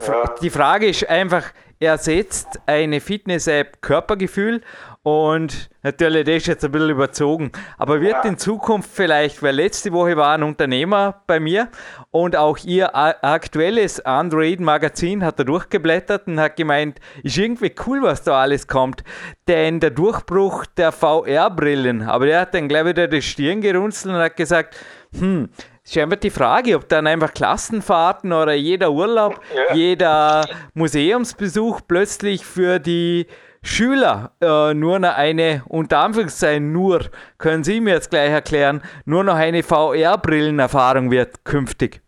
[0.07, 0.35] Ja.
[0.43, 4.61] Die Frage ist einfach, ersetzt eine Fitness-App Körpergefühl
[5.03, 9.93] und natürlich, das ist jetzt ein bisschen überzogen, aber wird in Zukunft vielleicht, weil letzte
[9.93, 11.69] Woche war ein Unternehmer bei mir
[12.11, 18.23] und auch ihr aktuelles Android-Magazin hat er durchgeblättert und hat gemeint, ist irgendwie cool, was
[18.25, 19.03] da alles kommt.
[19.49, 24.21] Denn der Durchbruch der VR-Brillen, aber der hat dann gleich wieder die Stirn gerunzelt und
[24.21, 24.77] hat gesagt,
[25.19, 25.49] hm,
[25.83, 29.75] ist einfach die Frage, ob dann einfach Klassenfahrten oder jeder Urlaub, ja.
[29.75, 33.27] jeder Museumsbesuch plötzlich für die
[33.63, 37.01] Schüler äh, nur noch eine, unter Anführungszeichen nur,
[37.39, 42.01] können Sie mir jetzt gleich erklären, nur noch eine VR-Brillenerfahrung wird künftig?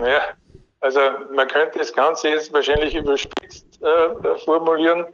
[0.00, 0.20] Ja,
[0.80, 1.00] also
[1.34, 5.06] man könnte das Ganze jetzt wahrscheinlich überspitzt äh, formulieren.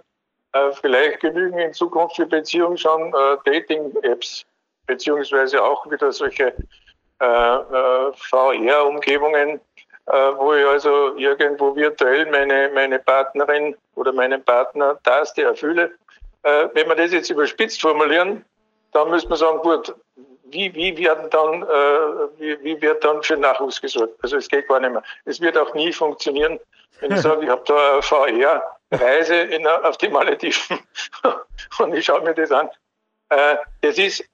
[0.53, 4.45] Äh, vielleicht genügen in Zukunft für Beziehungen schon äh, Dating-Apps,
[4.87, 6.55] beziehungsweise auch wieder solche
[7.21, 9.61] äh, äh, VR-Umgebungen,
[10.13, 15.93] wo ich also irgendwo virtuell meine, meine Partnerin oder meinen Partner Taste erfülle.
[16.43, 18.45] Äh, wenn wir das jetzt überspitzt formulieren,
[18.93, 19.95] dann müssen wir sagen, gut,
[20.45, 24.15] wie, wie, werden dann, äh, wie, wie wird dann für Nachwuchs gesorgt?
[24.23, 25.03] Also es geht gar nicht mehr.
[25.25, 26.61] Es wird auch nie funktionieren,
[27.01, 29.49] wenn ich sage, ich habe da eine VR-Reise
[29.83, 30.79] auf die Malediven
[31.79, 32.69] und ich schaue mir das an.
[33.31, 34.25] Äh, das, ist,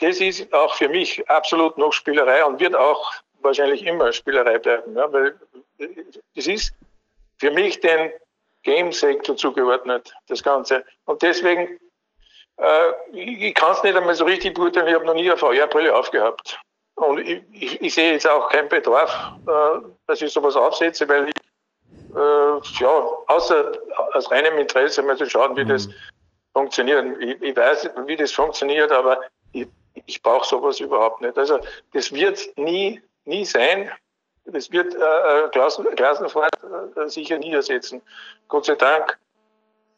[0.00, 3.12] das ist auch für mich absolut noch Spielerei und wird auch
[3.46, 4.96] wahrscheinlich immer Spielerei bleiben.
[4.96, 5.34] Ja, weil
[6.34, 6.74] das ist
[7.38, 8.12] für mich den
[8.62, 10.84] Game-Sektor zugeordnet, das Ganze.
[11.04, 11.78] Und deswegen,
[12.56, 15.38] äh, ich, ich kann es nicht einmal so richtig beurteilen, ich habe noch nie eine
[15.38, 16.58] VR-Brille aufgehabt.
[16.96, 21.28] Und ich, ich, ich, sehe jetzt auch keinen Bedarf, äh, dass ich sowas aufsetze, weil
[21.28, 21.34] ich,
[22.16, 23.72] äh, ja, außer
[24.14, 25.68] aus reinem Interesse mal zu schauen, wie mhm.
[25.68, 25.88] das
[26.54, 27.04] funktioniert.
[27.20, 29.20] Ich, ich, weiß, wie das funktioniert, aber
[29.52, 29.68] ich,
[30.06, 31.36] ich brauche sowas überhaupt nicht.
[31.36, 31.60] Also
[31.92, 33.90] das wird nie nie sein.
[34.44, 36.54] Das wird äh, äh, Klassen, Klassenfahrt
[36.96, 38.00] äh, sicher nie ersetzen.
[38.48, 39.18] Gott sei Dank.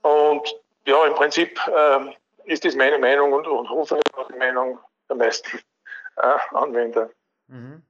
[0.03, 0.55] Und
[0.87, 5.17] ja, im Prinzip äh, ist das meine Meinung und, und hoffentlich auch die Meinung der
[5.17, 5.59] meisten
[6.17, 7.11] äh, Anwender.
[7.49, 7.83] Mhm.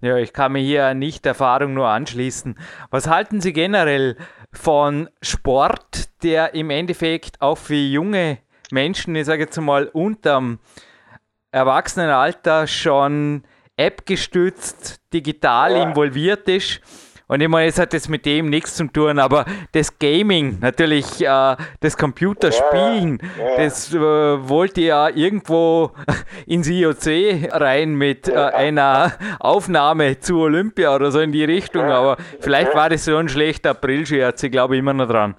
[0.00, 2.56] Ja, ich kann mir hier nicht Erfahrung nur anschließen.
[2.90, 4.16] Was halten Sie generell
[4.52, 8.38] von Sport, der im Endeffekt auch für junge
[8.70, 10.60] Menschen, ich sage jetzt mal, unterm
[11.50, 13.42] Erwachsenenalter schon
[13.78, 15.82] App-gestützt, digital ja.
[15.82, 16.80] involviert ist.
[17.30, 21.20] Und ich meine, es hat jetzt mit dem nichts zu tun, aber das Gaming, natürlich
[21.20, 23.56] äh, das Computerspielen, ja, ja.
[23.58, 25.90] das äh, wollte ja irgendwo
[26.46, 32.16] ins IOC rein mit äh, einer Aufnahme zu Olympia oder so in die Richtung, aber
[32.40, 35.34] vielleicht war das so ein schlechter Aprilscherz, ich glaube immer noch dran.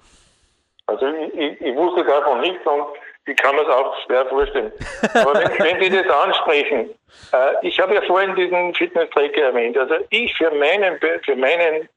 [0.86, 2.84] Also ich, ich, ich wusste davon nichts und
[3.30, 4.72] ich kann mir das auch schwer vorstellen.
[5.14, 6.90] Aber wenn, wenn Sie das ansprechen,
[7.32, 9.78] äh, ich habe ja vorhin diesen Fitness-Tracker erwähnt.
[9.78, 11.88] Also ich für meinen, für meinen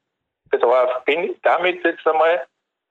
[0.50, 2.46] Bedarf bin damit jetzt einmal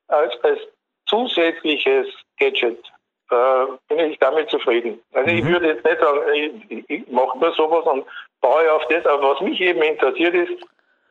[0.07, 0.59] als, als
[1.07, 2.07] zusätzliches
[2.39, 2.79] Gadget
[3.31, 5.01] äh, bin ich damit zufrieden.
[5.13, 5.37] Also mhm.
[5.37, 8.05] ich würde jetzt nicht sagen, ich, ich mache nur sowas und
[8.41, 10.63] baue auf das, aber was mich eben interessiert ist,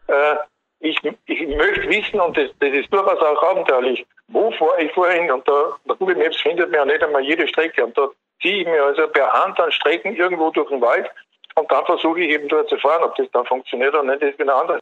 [0.08, 0.36] äh,
[0.82, 5.30] ich, ich möchte wissen, und das, das ist durchaus auch abenteuerlich, wo fahre ich vorhin?
[5.30, 7.84] Und da, bei Google Maps findet man ja nicht einmal jede Strecke.
[7.84, 8.08] Und da
[8.40, 11.08] ziehe ich mir also per Hand an Strecken irgendwo durch den Wald
[11.54, 13.04] und dann versuche ich eben dort zu fahren.
[13.04, 14.80] Ob das dann funktioniert oder nicht, ist wieder anders.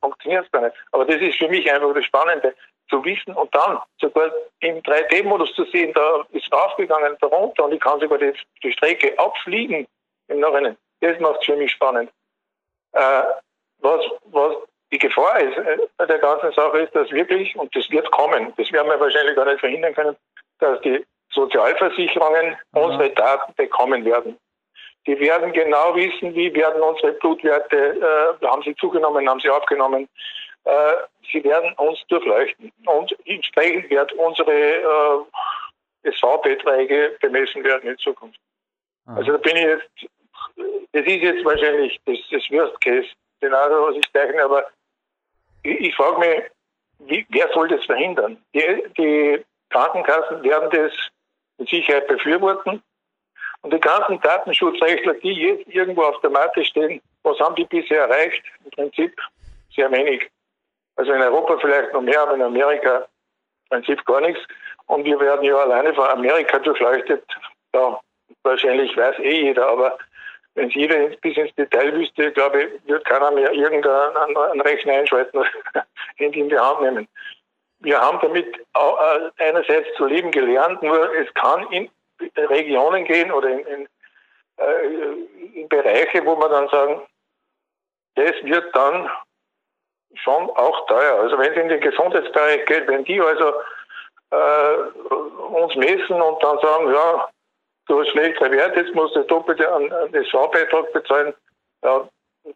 [0.00, 0.76] Funktioniert es gar nicht.
[0.92, 2.54] Aber das ist für mich einfach das Spannende,
[2.90, 7.72] zu wissen und dann sogar im 3D-Modus zu sehen, da ist raufgegangen, da runter und
[7.72, 9.86] ich kann sogar die, die Strecke abfliegen
[10.28, 10.76] im Nachhinein.
[11.00, 12.10] Das macht es für mich spannend.
[12.92, 13.22] Äh,
[13.78, 14.56] was, was
[14.94, 18.52] die Gefahr ist, äh, bei der ganzen Sache ist, dass wirklich, und das wird kommen,
[18.56, 20.16] das werden wir wahrscheinlich gar nicht verhindern können,
[20.60, 22.80] dass die Sozialversicherungen mhm.
[22.80, 24.38] unsere Daten bekommen werden.
[25.06, 30.08] Die werden genau wissen, wie werden unsere Blutwerte, äh, haben sie zugenommen, haben sie abgenommen.
[30.64, 30.94] Äh,
[31.30, 38.38] sie werden uns durchleuchten und entsprechend wird unsere äh, SV-Beträge bemessen werden in Zukunft.
[39.06, 39.16] Mhm.
[39.16, 40.08] Also da bin ich jetzt
[40.92, 44.64] das ist jetzt wahrscheinlich das, das Worst-Case-Szenario, was ich zeichne, aber
[45.64, 46.42] ich, ich frage mich,
[47.00, 48.38] wie, wer soll das verhindern?
[48.54, 50.92] Die, die Krankenkassen werden das
[51.58, 52.82] mit Sicherheit befürworten.
[53.62, 58.02] Und die ganzen Datenschutzrechtler, die jetzt irgendwo auf der Matte stehen, was haben die bisher
[58.02, 58.42] erreicht?
[58.64, 59.18] Im Prinzip
[59.74, 60.30] sehr wenig.
[60.96, 63.08] Also in Europa vielleicht noch mehr, aber in Amerika
[63.70, 64.42] im Prinzip gar nichts.
[64.86, 67.24] Und wir werden ja alleine von Amerika durchleuchtet.
[67.74, 67.98] Ja,
[68.42, 69.98] wahrscheinlich weiß eh jeder, aber
[70.54, 75.38] wenn es jeder bis ins Detail wüsste, glaube ich, wird keiner mehr irgendeinen Rechner einschalten
[75.38, 75.48] und
[76.16, 77.08] in die Hand nehmen.
[77.80, 81.90] Wir haben damit äh, einerseits zu leben gelernt, nur es kann in
[82.36, 83.88] Regionen gehen oder in, in,
[84.56, 87.02] äh, in Bereiche, wo man dann sagen,
[88.14, 89.10] das wird dann
[90.14, 91.18] schon auch teuer.
[91.20, 93.52] Also wenn es in den Gesundheitsbereich geht, wenn die also
[94.30, 94.74] äh,
[95.52, 97.28] uns messen und dann sagen, ja,
[97.86, 101.34] du hast schlechter Wert, jetzt musst du doppelte an, an den Schaubeitrag bezahlen,
[101.82, 102.08] ja,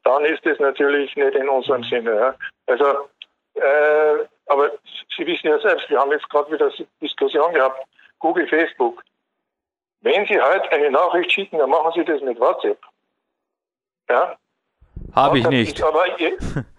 [0.04, 1.82] dann ist das natürlich nicht in unserem.
[1.84, 2.14] Sinne.
[2.14, 2.34] Ja.
[2.66, 3.08] Also,
[3.54, 4.72] äh, aber
[5.16, 6.70] Sie wissen ja selbst, wir haben jetzt gerade wieder
[7.00, 7.82] Diskussion gehabt,
[8.18, 9.02] Google, Facebook.
[10.00, 12.78] Wenn Sie heute eine Nachricht schicken, dann machen Sie das mit WhatsApp.
[14.08, 14.36] Ja,
[15.22, 15.82] habe ich nicht.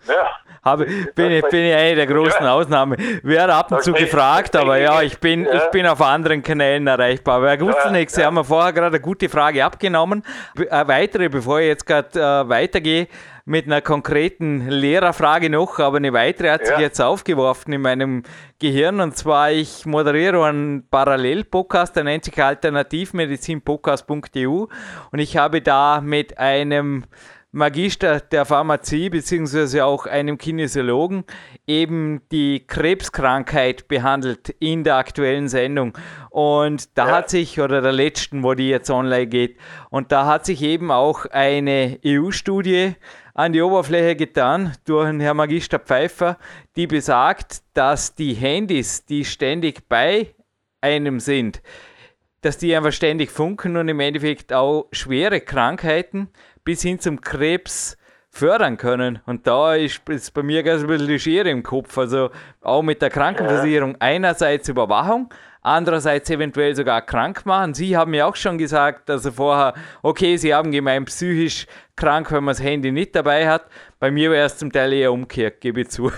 [0.07, 0.29] Ja.
[0.63, 0.85] Habe,
[1.15, 2.53] bin, ich, bin ich eine der großen ja.
[2.53, 2.97] Ausnahmen.
[3.23, 5.53] Wäre ab und zu gefragt, aber ja, ich bin, ja.
[5.53, 7.37] ich bin auf anderen Kanälen erreichbar.
[7.37, 10.23] Aber Herr Gutzneck, Sie haben mir vorher gerade eine gute Frage abgenommen.
[10.69, 13.07] Eine weitere, bevor ich jetzt gerade äh, weitergehe,
[13.49, 18.21] mit einer konkreten Lehrerfrage noch, aber eine weitere hat sich jetzt aufgeworfen in meinem
[18.59, 24.67] Gehirn und zwar ich moderiere einen Parallel-Podcast, der nennt sich Alternativmedizin-podcast.eu
[25.11, 27.05] und ich habe da mit einem
[27.51, 31.23] Magister der Pharmazie beziehungsweise auch einem Kinesiologen
[31.65, 35.97] eben die Krebskrankheit behandelt in der aktuellen Sendung.
[36.29, 37.15] Und da ja.
[37.15, 39.57] hat sich, oder der letzten, wo die jetzt online geht,
[39.89, 42.93] und da hat sich eben auch eine EU-Studie
[43.33, 46.37] an die Oberfläche getan durch den Herrn Magister Pfeiffer,
[46.75, 50.35] die besagt, dass die Handys, die ständig bei
[50.81, 51.63] einem sind,
[52.41, 56.29] dass die einfach ständig funken und im Endeffekt auch schwere Krankheiten
[56.69, 57.97] bis hin zum Krebs
[58.29, 59.21] fördern können.
[59.25, 61.97] Und da ist, ist bei mir ganz ein bisschen die Schere im Kopf.
[61.97, 62.29] Also
[62.61, 67.73] auch mit der Krankenversicherung einerseits Überwachung, andererseits eventuell sogar krank machen.
[67.73, 71.65] Sie haben ja auch schon gesagt, also vorher, okay, Sie haben gemeint, psychisch
[71.95, 73.65] krank, wenn man das Handy nicht dabei hat.
[73.99, 76.11] Bei mir wäre es zum Teil eher umgekehrt, gebe ich zu.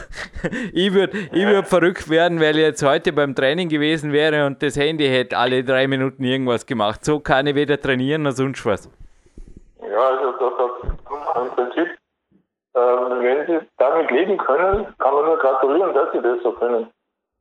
[0.74, 4.62] ich würde ich würd verrückt werden, weil ich jetzt heute beim Training gewesen wäre und
[4.62, 7.06] das Handy hätte alle drei Minuten irgendwas gemacht.
[7.06, 8.90] So kann ich weder trainieren noch sonst was.
[9.82, 11.98] Ja, also das, das, im Prinzip,
[12.74, 16.92] äh, wenn Sie damit leben können, kann man nur gratulieren, dass Sie das so können.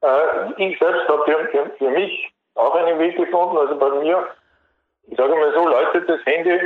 [0.02, 3.58] Äh, ich selbst habe für, für, für, mich auch einen Weg gefunden.
[3.58, 4.26] Also bei mir,
[5.06, 6.58] ich sage mal so, läutet das Handy,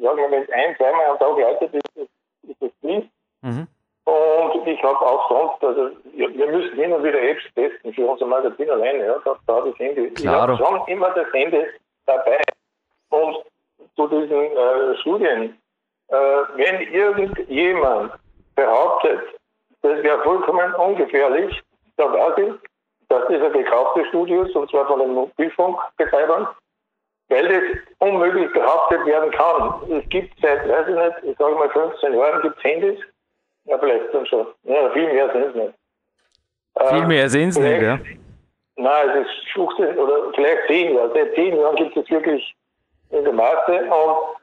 [0.00, 2.08] sagen wir, wenn es ein, zweimal am Tag läutet, ist,
[2.48, 3.08] ist das Dienst.
[3.42, 3.68] Mhm.
[4.04, 8.26] Und ich habe auch sonst, also wir müssen hin und wieder Apps testen für unser
[8.26, 9.06] Magazin alleine.
[9.06, 10.10] Ja, da, da habe ich Handy.
[10.10, 10.54] Klaro.
[10.54, 11.64] Ich habe schon immer das Handy
[12.04, 12.40] dabei.
[13.10, 13.44] Und
[13.96, 15.58] zu diesen äh, Studien,
[16.08, 16.16] äh,
[16.56, 18.12] wenn irgendjemand
[18.54, 19.20] behauptet,
[19.82, 21.62] das wäre vollkommen ungefährlich,
[21.96, 22.54] dann weiß ich,
[23.08, 26.48] dass das eine gekaufte Studie ist, und zwar von den Mobilfunkbetreibern,
[27.28, 29.74] weil das unmöglich behauptet werden kann.
[29.90, 33.00] Es gibt seit, weiß ich nicht, ich sage mal 15 Jahren gibt es Handys,
[33.64, 35.74] ja vielleicht dann schon, ja, viel mehr sind es nicht.
[36.90, 37.98] Viel mehr sind es nicht, ja.
[38.76, 41.12] Nein, es ist 15 oder vielleicht 10 Jahre.
[41.14, 42.54] Seit 10 Jahren gibt es wirklich
[43.14, 44.36] in der Masse und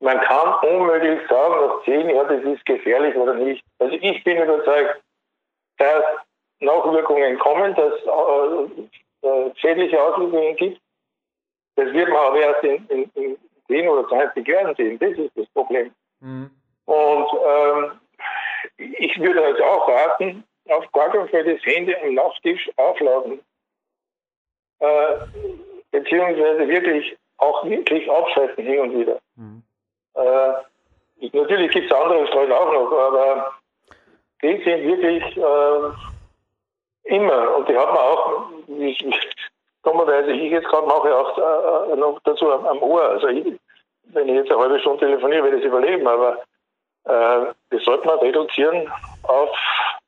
[0.00, 3.64] man kann unmöglich sagen, nach zehn Jahren, das ist gefährlich oder nicht.
[3.80, 5.02] Also ich bin überzeugt,
[5.78, 6.04] dass
[6.60, 10.80] Nachwirkungen kommen, dass äh, äh, schädliche Auswirkungen gibt.
[11.76, 14.98] Das wird man aber erst in, in, in 10 oder 20 Jahren sehen.
[14.98, 15.92] Das ist das Problem.
[16.20, 16.50] Mhm.
[16.86, 18.00] Und ähm,
[18.76, 23.40] ich würde also auch raten, auf gar keinen Fall das Handy am Nachttisch aufladen.
[24.80, 25.14] Äh,
[25.90, 29.18] beziehungsweise wirklich auch wirklich abschalten hin und wieder.
[29.36, 29.62] Mhm.
[30.14, 33.52] Äh, natürlich gibt es andere Streuen auch noch, aber
[34.42, 39.06] die sind wirklich äh, immer und die hat man auch, wie ich,
[39.82, 41.38] dummerweise ich jetzt gerade mache, auch
[41.90, 43.02] äh, noch dazu am, am Ohr.
[43.02, 43.58] Also ich,
[44.12, 46.38] wenn ich jetzt eine halbe Stunde telefoniere, werde ich es überleben, aber
[47.04, 48.90] äh, das sollte man reduzieren
[49.24, 49.50] auf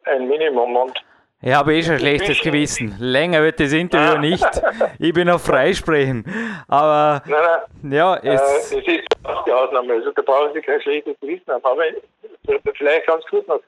[0.05, 1.05] ein Minimum und
[1.43, 2.97] ich habe eh schon ein schlechtes Gewissen.
[2.99, 4.45] Länger wird das Interview nicht.
[4.99, 6.25] Ich bin noch freisprechen.
[6.69, 7.41] Aber nein,
[7.83, 7.93] nein.
[7.93, 9.95] ja, es, äh, es ist auch die Ausnahme.
[9.95, 11.65] Also da brauchen Sie kein schlechtes Gewissen haben.
[11.65, 11.83] Aber
[12.75, 13.61] vielleicht ganz kurz noch.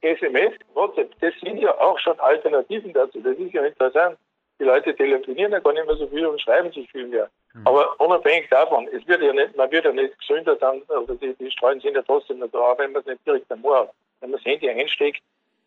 [0.00, 3.20] SMS, WhatsApp, das sind ja auch schon Alternativen dazu.
[3.20, 4.16] Das ist ja interessant.
[4.60, 7.28] Die Leute telefonieren ja gar nicht mehr so viel und schreiben sich viel mehr.
[7.52, 7.66] Mhm.
[7.66, 11.34] Aber unabhängig davon, es wird ja nicht, man wird ja nicht gesünder dann, also die,
[11.34, 13.90] die Strahlen sind ja trotzdem noch da, wenn man es nicht direkt am Ohr hat.
[14.20, 15.20] Wenn man das Handy einsteckt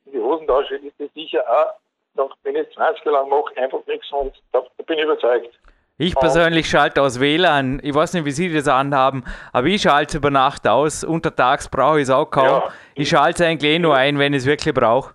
[0.05, 4.11] in die Hosentasche, ist das sicher auch, wenn ich 20 Jahre lang mache, einfach nichts
[4.11, 5.57] und da, da bin ich überzeugt.
[5.97, 7.79] Ich persönlich schalte aus WLAN.
[7.83, 9.23] Ich weiß nicht, wie Sie das anhaben,
[9.53, 11.03] aber ich schalte es über Nacht aus.
[11.03, 12.45] Untertags brauche ich es auch kaum.
[12.45, 15.13] Ja, ich schalte es eigentlich eh nur ein, wenn ich es wirklich brauche.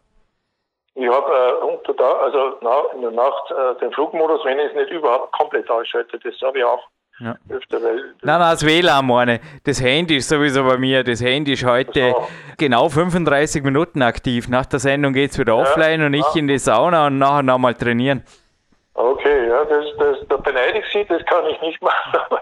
[0.95, 4.67] Ich habe äh, unter da, also na, in der Nacht äh, den Flugmodus, wenn ich
[4.71, 6.83] es nicht überhaupt komplett ausschalte, das habe ich auch.
[7.19, 7.37] Ja.
[7.49, 9.41] Nein, nein, das WLAN meine.
[9.65, 11.03] Das Handy ist sowieso bei mir.
[11.03, 12.29] Das Handy ist heute so.
[12.59, 14.49] genau 35 Minuten aktiv.
[14.49, 16.41] Nach der Sendung geht es wieder ja, offline und ich ja.
[16.41, 18.23] in die Sauna und nachher nochmal trainieren.
[18.93, 22.39] Okay, ja, das, das, da beneide ich Sie, das kann ich nicht machen.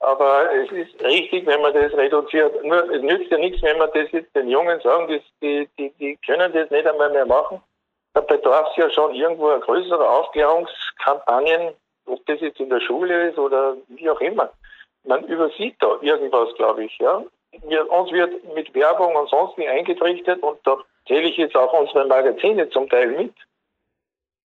[0.00, 2.64] Aber es ist richtig, wenn man das reduziert.
[2.64, 5.92] Nur, es nützt ja nichts, wenn man das jetzt den Jungen sagen, die, die, die,
[5.98, 7.60] die können das nicht einmal mehr machen.
[8.14, 11.74] Da bedarf es ja schon irgendwo eine größere Aufklärungskampagnen,
[12.08, 14.50] ob das jetzt in der Schule ist oder wie auch immer.
[15.04, 16.98] Man übersieht da irgendwas, glaube ich.
[16.98, 17.22] Ja?
[17.66, 21.72] Wir, uns wird mit Werbung und sonst wie eingetrichtert und da zähle ich jetzt auch
[21.72, 23.34] unsere Magazine zum Teil mit.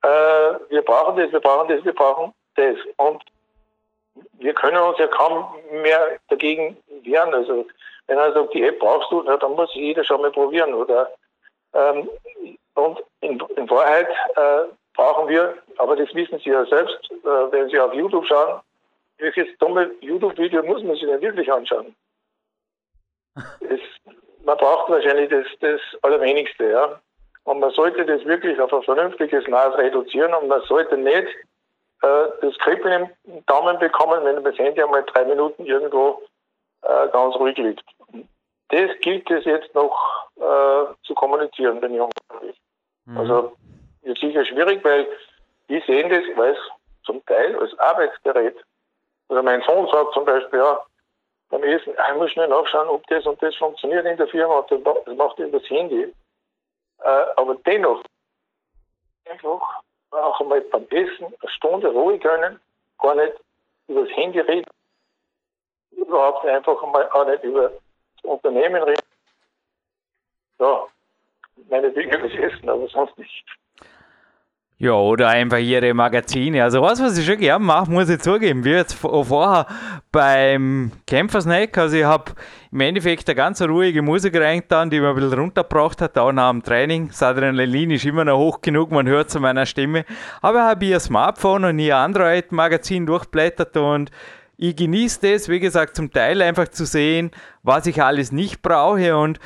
[0.03, 0.09] Äh,
[0.69, 2.77] wir brauchen das, wir brauchen das, wir brauchen das.
[2.97, 3.23] Und
[4.35, 7.35] wir können uns ja kaum mehr dagegen wehren.
[7.35, 7.67] Also
[8.07, 10.75] wenn er sagt, die App brauchst du, na, dann muss jeder schon mal probieren.
[10.75, 11.11] Oder
[11.75, 12.09] ähm,
[12.75, 14.65] und in, in Wahrheit äh,
[14.95, 18.61] brauchen wir, aber das wissen Sie ja selbst, äh, wenn Sie auf YouTube schauen,
[19.19, 21.95] welches dumme YouTube-Video muss man sich denn wirklich anschauen?
[23.61, 23.81] Es,
[24.45, 27.01] man braucht wahrscheinlich das, das Allerwenigste, ja.
[27.45, 31.29] Und man sollte das wirklich auf ein vernünftiges Maß reduzieren und man sollte nicht
[32.03, 36.23] äh, das Kribbeln im Daumen bekommen, wenn das Handy einmal drei Minuten irgendwo
[36.83, 37.85] äh, ganz ruhig liegt.
[38.69, 42.13] Das gilt es jetzt noch äh, zu kommunizieren, den Jungen.
[43.07, 43.19] Mhm.
[43.19, 43.53] Also
[44.03, 45.07] ist sicher schwierig, weil
[45.69, 46.59] die sehen das als
[47.05, 48.57] zum Teil als Arbeitsgerät.
[49.29, 50.81] Also mein Sohn sagt zum Beispiel, ja,
[51.49, 55.17] beim Essen, ich muss schnell nachschauen, ob das und das funktioniert in der Firma, das
[55.17, 56.13] macht über das Handy.
[57.03, 58.03] Äh, aber dennoch,
[59.27, 62.61] einfach auch einmal beim Essen eine Stunde ruhig können,
[62.99, 63.35] gar nicht
[63.89, 64.71] über das Handy reden,
[65.91, 69.07] überhaupt einfach einmal auch nicht über das Unternehmen reden.
[70.59, 70.87] Ja,
[71.69, 73.45] meine Dinge das Essen, aber sonst nicht.
[74.83, 76.65] Ja, oder einfach ihre Magazine.
[76.65, 79.69] Also was, was ich schon gerne mache, muss ich zugeben, wie jetzt vorher
[80.11, 81.79] beim Kämpfersnack.
[81.79, 82.33] Also ich habe
[82.73, 86.51] im Endeffekt eine ganz ruhige Musik reingetan, die mir ein bisschen runtergebracht hat, auch nach
[86.51, 87.07] dem Training.
[87.07, 90.05] Das Adrenalin ist immer noch hoch genug, man hört an meiner Stimme.
[90.41, 94.11] Aber habe ich ein Smartphone und ihr Android-Magazin durchblättert und
[94.57, 97.31] ich genieße das, wie gesagt, zum Teil einfach zu sehen,
[97.63, 99.39] was ich alles nicht brauche und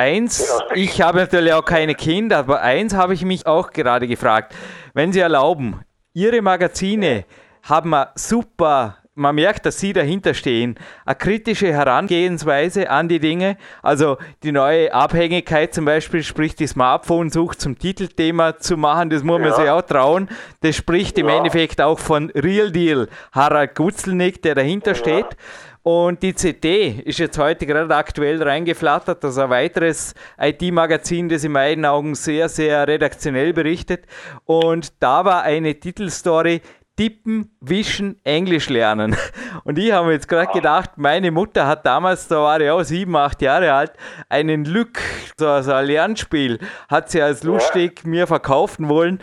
[0.00, 4.54] Eins, ich habe natürlich auch keine Kinder, aber eins habe ich mich auch gerade gefragt.
[4.94, 5.80] Wenn Sie erlauben,
[6.14, 7.26] Ihre Magazine
[7.64, 13.58] haben super, man merkt, dass Sie dahinter stehen, eine kritische Herangehensweise an die Dinge.
[13.82, 19.38] Also die neue Abhängigkeit zum Beispiel, sprich die Smartphone-Sucht zum Titelthema zu machen, das muss
[19.38, 19.54] man ja.
[19.54, 20.30] sich auch trauen.
[20.62, 21.36] Das spricht im ja.
[21.36, 24.94] Endeffekt auch von Real Deal Harald Gutzelnick, der dahinter ja.
[24.94, 25.36] steht.
[25.82, 31.52] Und die CD ist jetzt heute gerade aktuell reingeflattert, also ein weiteres IT-Magazin, das in
[31.52, 34.04] meinen Augen sehr, sehr redaktionell berichtet.
[34.44, 36.60] Und da war eine Titelstory,
[36.96, 39.16] Tippen, Wischen, Englisch lernen.
[39.64, 42.82] Und ich habe mir jetzt gerade gedacht, meine Mutter hat damals, da war ich auch
[42.82, 43.92] sieben, acht Jahre alt,
[44.28, 45.00] einen Lück,
[45.38, 46.58] so also ein Lernspiel,
[46.90, 49.18] hat sie als lustig mir verkaufen wollen.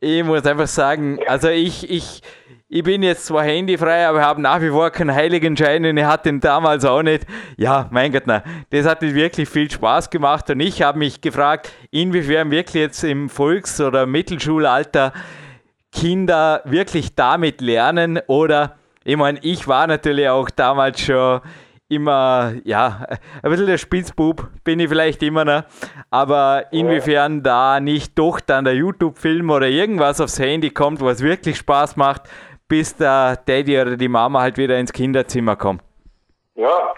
[0.00, 2.20] Ich muss einfach sagen, also ich, ich,
[2.74, 6.28] ich bin jetzt zwar handyfrei, aber habe nach wie vor keinen Heiligenschein und ich hatte
[6.28, 7.24] ihn damals auch nicht.
[7.56, 11.70] Ja, mein Gott, na, das hat wirklich viel Spaß gemacht und ich habe mich gefragt,
[11.92, 15.12] inwiefern wirklich jetzt im Volks- oder Mittelschulalter
[15.92, 21.42] Kinder wirklich damit lernen oder, ich meine, ich war natürlich auch damals schon
[21.86, 23.06] immer, ja,
[23.44, 25.62] ein bisschen der Spitzbub bin ich vielleicht immer noch,
[26.10, 31.58] aber inwiefern da nicht doch dann der YouTube-Film oder irgendwas aufs Handy kommt, was wirklich
[31.58, 32.22] Spaß macht,
[32.74, 35.80] bis der Daddy oder die Mama halt wieder ins Kinderzimmer kommt.
[36.56, 36.94] Ja,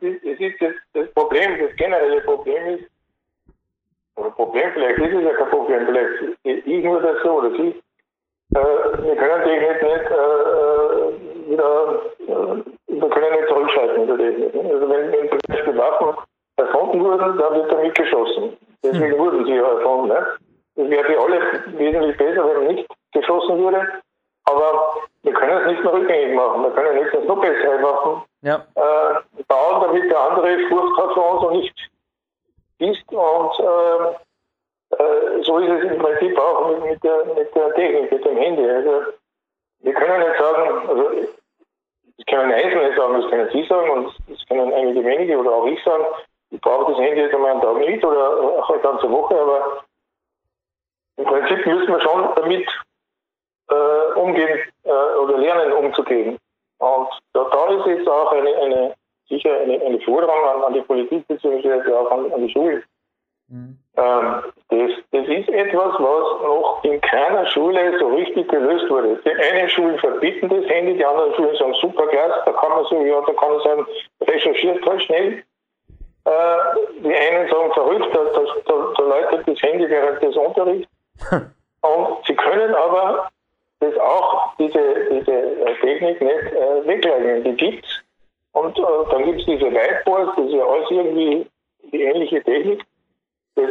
[0.00, 2.84] es ist das, das Problem, das generelle Problem ist,
[4.16, 7.74] oder Problem, vielleicht ist es ja kein Problem, vielleicht ich nur das so oder sie,
[8.54, 14.54] äh, wir können Technik nicht äh, wieder, äh, wir können nicht zurückschalten über Technik.
[14.54, 16.16] Also wenn, wenn zum Beispiel Waffen
[16.56, 18.56] erfunden wurden, dann wird damit geschossen.
[18.82, 19.18] Deswegen hm.
[19.18, 20.08] wurden sie ja erfunden.
[20.08, 20.26] Ne?
[20.76, 21.38] Das wäre für alle
[21.76, 23.86] wesentlich besser, wenn nicht geschossen würde.
[24.44, 26.62] Aber wir können es nicht mehr rückgängig machen.
[26.64, 28.22] Wir können nicht das noch besser machen.
[28.42, 28.66] Ja.
[28.74, 31.90] Äh, bauen, damit der andere Furcht hat vor uns und nicht
[32.78, 33.12] ist.
[33.12, 34.16] Und äh,
[34.96, 38.36] äh, so ist es im Prinzip auch mit, mit, der, mit der Technik, mit dem
[38.36, 38.68] Handy.
[38.68, 39.04] Also
[39.80, 41.10] wir können nicht sagen, also
[42.16, 45.66] das können Einzelne sagen, das können Sie sagen und das können einige wenige oder auch
[45.66, 46.04] ich sagen,
[46.50, 49.84] ich brauche das Handy jetzt einmal einen Tag nicht oder auch eine ganze Woche, aber
[51.16, 52.66] im Prinzip müssen wir schon damit
[53.70, 56.38] äh, umgehen äh, oder lernen umzugehen.
[56.78, 58.94] Und da, da ist jetzt auch eine, eine
[59.28, 62.82] sicher eine, eine Forderung an, an die Politik beziehungsweise auch an, an die Schulen.
[63.48, 63.78] Mhm.
[63.96, 69.20] Ähm, das, das ist etwas, was noch in keiner Schule so richtig gelöst wurde.
[69.24, 72.84] Die einen Schulen verbieten das Handy, die anderen Schulen sagen super klasse, da kann man
[72.84, 73.86] so, ja, da kann man sagen,
[74.22, 75.42] recherchiert halt schnell.
[76.24, 76.56] Äh,
[77.02, 80.88] die einen sagen verrückt, da, da, da, da läutet das Handy während des Unterrichts.
[81.82, 83.30] Und sie können aber
[83.80, 87.44] das auch, diese, diese Technik nicht äh, wegleugnen.
[87.44, 87.88] Die gibt's.
[88.52, 91.46] Und äh, dann gibt es diese Whiteboards, das ist ja alles irgendwie
[91.92, 92.84] die ähnliche Technik.
[93.54, 93.70] Das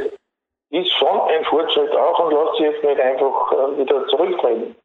[0.72, 4.76] ist schon ein Fortschritt auch und lässt sich jetzt nicht einfach äh, wieder zurücktreten.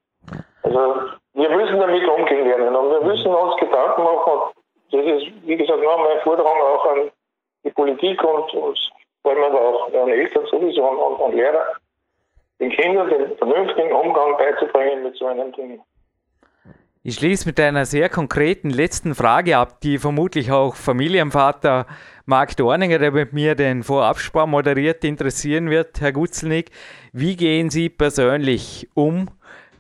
[0.63, 0.95] Also
[1.35, 4.33] wir müssen damit umgehen lernen und wir müssen uns Gedanken machen.
[4.33, 4.55] Und
[4.93, 7.11] das ist, wie gesagt, noch meine Forderung auch an
[7.65, 8.91] die Politik und, und
[9.23, 11.67] vor allem auch an Eltern sowieso und, und Lehrer,
[12.61, 15.81] den Kindern den vernünftigen Umgang beizubringen mit so einem Ding.
[17.07, 21.87] Ich schließe mit einer sehr konkreten letzten Frage ab, die vermutlich auch Familienvater
[22.25, 26.01] Marc Dorninger, der mit mir den Vorabspar moderiert, interessieren wird.
[26.01, 26.71] Herr Gutzelnick,
[27.13, 29.29] wie gehen Sie persönlich um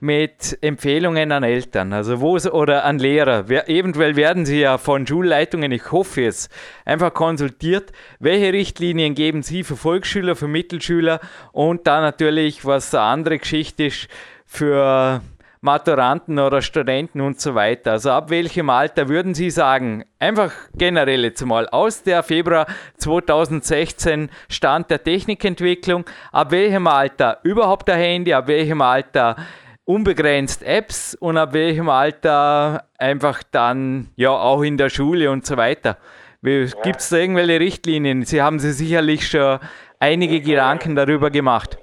[0.04, 3.48] mit Empfehlungen an Eltern, also wo oder an Lehrer.
[3.68, 6.50] Eventuell werden Sie ja von Schulleitungen, ich hoffe es,
[6.84, 7.90] einfach konsultiert.
[8.18, 11.20] Welche Richtlinien geben Sie für Volksschüler, für Mittelschüler
[11.52, 14.08] und dann natürlich, was eine andere Geschichte ist,
[14.44, 15.22] für
[15.62, 17.92] Maturanten oder Studenten und so weiter.
[17.92, 22.66] Also ab welchem Alter würden Sie sagen, einfach generell jetzt mal aus der Februar
[22.98, 29.36] 2016 Stand der Technikentwicklung, ab welchem Alter überhaupt ein Handy, ab welchem Alter
[29.84, 35.56] unbegrenzt Apps und ab welchem Alter einfach dann ja auch in der Schule und so
[35.56, 35.96] weiter.
[36.42, 38.22] Gibt es da irgendwelche Richtlinien?
[38.22, 39.58] Sie haben sich sicherlich schon
[39.98, 41.78] einige Gedanken darüber gemacht.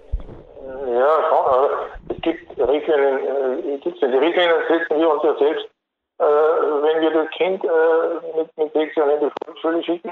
[0.87, 2.15] Ja, schon.
[2.15, 5.65] Es gibt Richtlinien, äh, Die Richtlinien setzen wir uns ja selbst,
[6.19, 10.11] äh, wenn wir das Kind äh, mit, mit sechs Jahren in die Volksschule schicken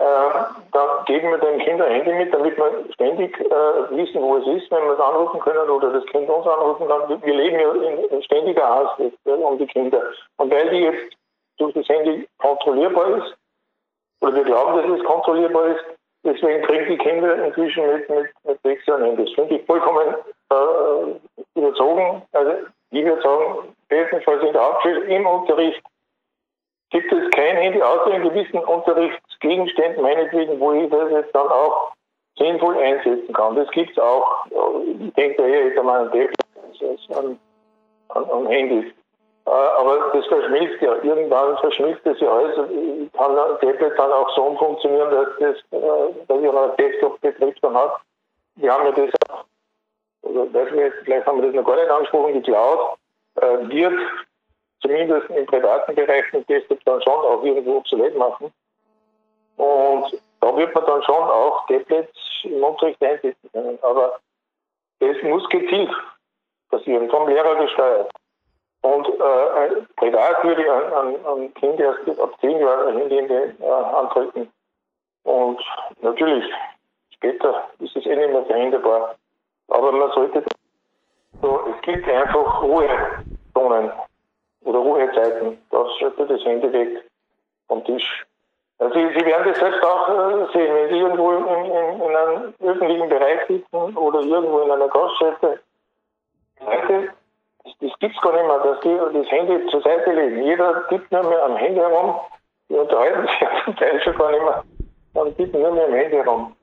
[0.00, 4.46] äh, dann geben wir den Kindern Handy mit, damit wir ständig äh, wissen, wo es
[4.46, 7.22] ist, wenn wir es anrufen können oder das Kind uns anrufen kann.
[7.22, 7.72] Wir leben ja
[8.08, 10.02] in, ständiger Angst ja, um die Kinder.
[10.38, 11.14] Und weil die jetzt
[11.58, 13.36] durch das Handy kontrollierbar ist,
[14.22, 15.84] oder wir glauben, dass es kontrollierbar ist,
[16.24, 19.34] deswegen kriegen die Kinder inzwischen mit, mit, mit sechs Jahren Handys.
[19.34, 20.14] Finde ich vollkommen
[20.50, 22.22] äh, überzogen.
[22.32, 22.52] Also
[22.90, 25.82] ich würde sagen, bestenfalls in der Hauptschule im Unterricht
[26.90, 31.92] gibt es kein Handy, außer in gewissen Unterrichtsgegenständen, meinetwegen, wo ich das jetzt dann auch
[32.36, 33.54] sinnvoll einsetzen kann.
[33.54, 34.46] Das gibt es auch.
[34.46, 36.34] Ich denke da eher jetzt an einen Tablet
[37.14, 37.38] an,
[38.08, 38.92] an, an Handys.
[39.46, 40.94] Äh, aber das verschmilzt ja.
[41.02, 42.56] Irgendwann verschmilzt das ja alles.
[42.56, 47.74] Kann ein Tablet dann auch so funktionieren, dass das, äh, dass ich einen Desktop-Betrieb dann
[47.76, 47.96] hat.
[48.56, 49.44] Wir haben ja das auch,
[50.22, 52.96] also, weiß nicht, vielleicht haben wir das noch gar nicht angesprochen, die Cloud
[53.36, 54.00] äh, wird
[54.80, 58.52] zumindest im privaten Bereich den Desktop dann schon auch irgendwo obsolet machen.
[59.56, 62.12] Und da wird man dann schon auch Tablets
[62.44, 63.78] im Unterricht einsetzen können.
[63.82, 64.18] Aber
[65.00, 65.90] es muss gezielt
[66.70, 68.10] passieren, vom Lehrer gesteuert.
[68.82, 74.50] Und äh, privat würde ich an, an, Kinder erst ab 10 Jahren Handy äh, andrücken.
[75.24, 75.60] Und
[76.00, 76.50] natürlich,
[77.14, 79.16] später ist es eh nicht mehr verhinderbar.
[79.68, 80.42] Aber man sollte
[81.42, 83.92] so, es gibt einfach Ruhezonen
[84.64, 85.58] oder Ruhezeiten.
[85.70, 87.04] Das sollte das Handy weg
[87.68, 88.26] vom Tisch.
[88.78, 92.16] Also Sie, Sie werden das selbst auch äh, sehen, wenn Sie irgendwo in, in, in,
[92.16, 95.60] einem öffentlichen Bereich sitzen oder irgendwo in einer Gaststätte.
[96.60, 100.42] Das, das gibt es gar nicht mehr, dass die das Handy zur Seite legen.
[100.44, 102.20] Jeder tippt nur mehr am Handy herum.
[102.68, 104.64] Die unterhalten sich zum Teil schon gar nicht mehr
[105.14, 106.56] und tippen nur mehr am Handy herum.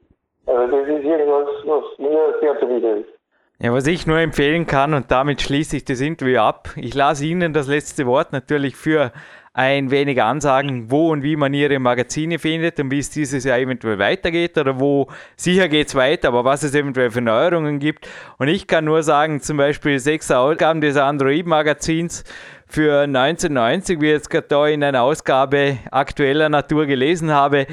[0.47, 3.16] Also das ist irgendwas, was mir sehr zuwider ist.
[3.59, 7.25] Ja, was ich nur empfehlen kann, und damit schließe ich das Interview ab, ich lasse
[7.25, 9.11] Ihnen das letzte Wort natürlich für
[9.51, 13.57] ein wenig Ansagen, wo und wie man Ihre Magazine findet und wie es dieses Jahr
[13.57, 18.07] eventuell weitergeht oder wo sicher geht es weiter, aber was es eventuell für Neuerungen gibt.
[18.37, 22.25] Und ich kann nur sagen, zum Beispiel sechs Ausgaben des Android-Magazins
[22.69, 27.65] für 1990, wie ich jetzt gerade da in einer Ausgabe aktueller Natur gelesen habe,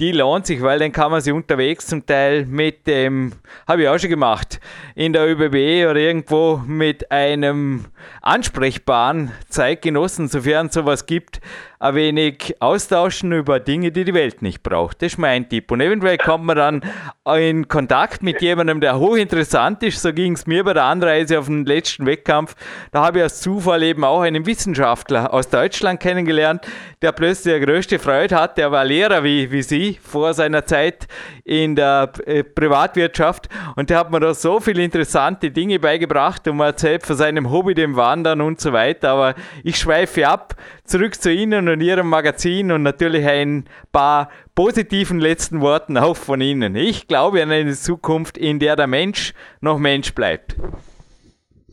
[0.00, 3.32] die lohnt sich, weil dann kann man sie unterwegs zum Teil mit dem,
[3.66, 4.60] habe ich auch schon gemacht,
[4.94, 7.86] in der ÖBB oder irgendwo mit einem
[8.22, 11.40] ansprechbaren Zeitgenossen, sofern es sowas gibt,
[11.80, 15.00] ein wenig austauschen über Dinge, die die Welt nicht braucht.
[15.00, 15.70] Das ist mein Tipp.
[15.70, 16.82] Und eventuell kommt man dann
[17.36, 20.02] in Kontakt mit jemandem, der hochinteressant ist.
[20.02, 22.56] So ging es mir bei der Anreise auf den letzten Wettkampf.
[22.90, 26.66] Da habe ich als Zufall eben auch einen Wissenschaftler aus Deutschland kennengelernt,
[27.00, 28.58] der plötzlich die größte Freude hat.
[28.58, 31.06] Der war Lehrer wie, wie Sie vor seiner Zeit
[31.44, 36.60] in der äh, Privatwirtschaft und der hat mir da so viele interessante Dinge beigebracht und
[36.60, 39.10] erzählt von seinem Hobby, dem Wandern und so weiter.
[39.10, 40.54] Aber ich schweife ab,
[40.84, 46.40] zurück zu Ihnen und Ihrem Magazin und natürlich ein paar positiven letzten Worten auch von
[46.40, 46.76] Ihnen.
[46.76, 50.56] Ich glaube an eine Zukunft, in der der Mensch noch Mensch bleibt.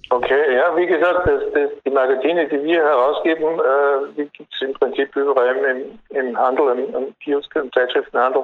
[0.10, 4.62] Okay, ja, wie gesagt, das, das, die Magazine, die wir herausgeben, äh, die gibt es
[4.62, 8.44] im Prinzip überall im, im Handel, im, im Kiosk, im Zeitschriftenhandel.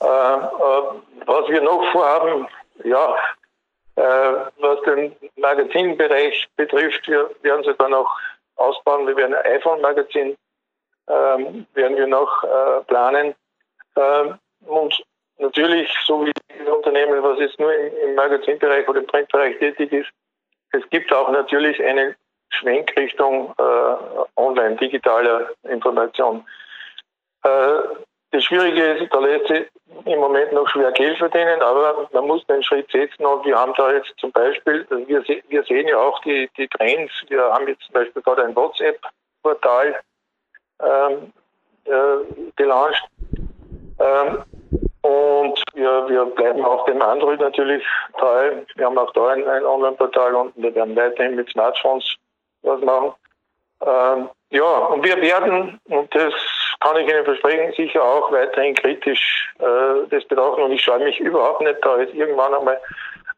[0.00, 0.82] Äh, äh,
[1.26, 2.46] was wir noch vorhaben,
[2.84, 3.16] ja,
[3.96, 8.10] äh, was den Magazinbereich betrifft, wir werden sie dann auch
[8.56, 9.06] ausbauen.
[9.06, 10.36] Wir werden ein iPhone-Magazin
[11.08, 13.34] ähm, werden wir noch äh, planen.
[13.96, 15.02] Ähm, und
[15.38, 19.92] natürlich, so wie das Unternehmen, was jetzt nur im, im Magazinbereich oder im Printbereich tätig
[19.92, 20.10] ist,
[20.72, 22.14] es gibt auch natürlich einen
[22.50, 26.44] Schwenk Richtung äh, online, digitaler Information.
[27.42, 27.80] Äh,
[28.30, 29.66] das Schwierige ist, da lässt sich
[30.04, 33.72] im Moment noch schwer Geld verdienen, aber man muss den Schritt setzen und wir haben
[33.76, 37.82] da jetzt zum Beispiel, wir, wir sehen ja auch die, die Trends, wir haben jetzt
[37.84, 39.98] zum Beispiel gerade ein WhatsApp-Portal
[40.80, 41.32] ähm,
[41.84, 43.08] äh, gelauncht
[43.98, 44.44] ähm,
[45.02, 47.84] und wir, wir bleiben auch dem Android natürlich
[48.18, 48.52] treu.
[48.74, 52.16] Wir haben auch da ein, ein Online-Portal und wir werden weiterhin mit Smartphones
[52.62, 53.12] was machen.
[53.80, 56.34] Ähm, ja, und wir werden, und das
[56.80, 60.62] kann ich Ihnen versprechen, sicher auch weiterhin kritisch äh, das betrachten.
[60.62, 62.80] Und ich scheue mich überhaupt nicht, da jetzt irgendwann einmal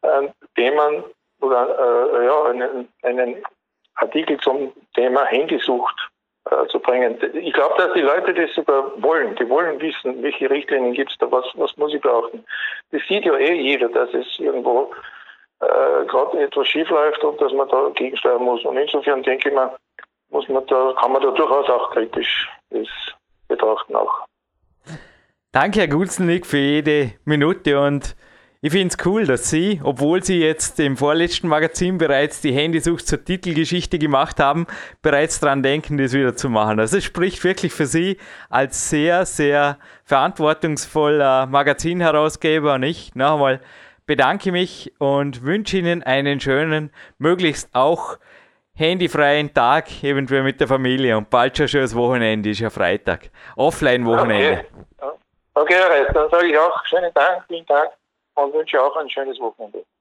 [0.03, 1.05] äh, Themen
[1.41, 3.45] oder äh, ja, einen, einen
[3.97, 6.09] Artikel zum Thema Handysucht
[6.51, 7.16] äh, zu bringen.
[7.34, 9.36] Ich glaube, dass die Leute das sogar wollen.
[9.36, 12.44] Die wollen wissen, welche Richtlinien gibt es da, was, was muss ich beachten.
[12.92, 14.90] Das sieht ja eh jeder, dass es irgendwo
[15.61, 18.64] äh, gerade etwas schief läuft und dass man da gegensteuern muss.
[18.64, 19.76] Und insofern denke ich mal,
[20.30, 22.88] muss man da, kann man da durchaus auch kritisch das
[23.48, 24.26] betrachten auch.
[25.53, 28.14] Danke, Herr Gulzenlick, für jede Minute und
[28.62, 33.06] ich finde es cool, dass Sie, obwohl Sie jetzt im vorletzten Magazin bereits die Handysucht
[33.06, 34.66] zur Titelgeschichte gemacht haben,
[35.00, 36.78] bereits daran denken, das wieder zu machen.
[36.78, 38.18] Also es spricht wirklich für Sie
[38.50, 43.61] als sehr, sehr verantwortungsvoller Magazinherausgeber und ich noch einmal
[44.04, 48.18] bedanke mich und wünsche Ihnen einen schönen, möglichst auch
[48.74, 53.30] handyfreien Tag, eventuell mit der Familie und bald schon schönes Wochenende, ist ja Freitag.
[53.56, 54.66] Offline-Wochenende.
[55.54, 57.90] Okay, okay dann sage ich auch schönen Dank, vielen Dank
[58.41, 59.99] მოვლენში აღარ შენის მოქმედება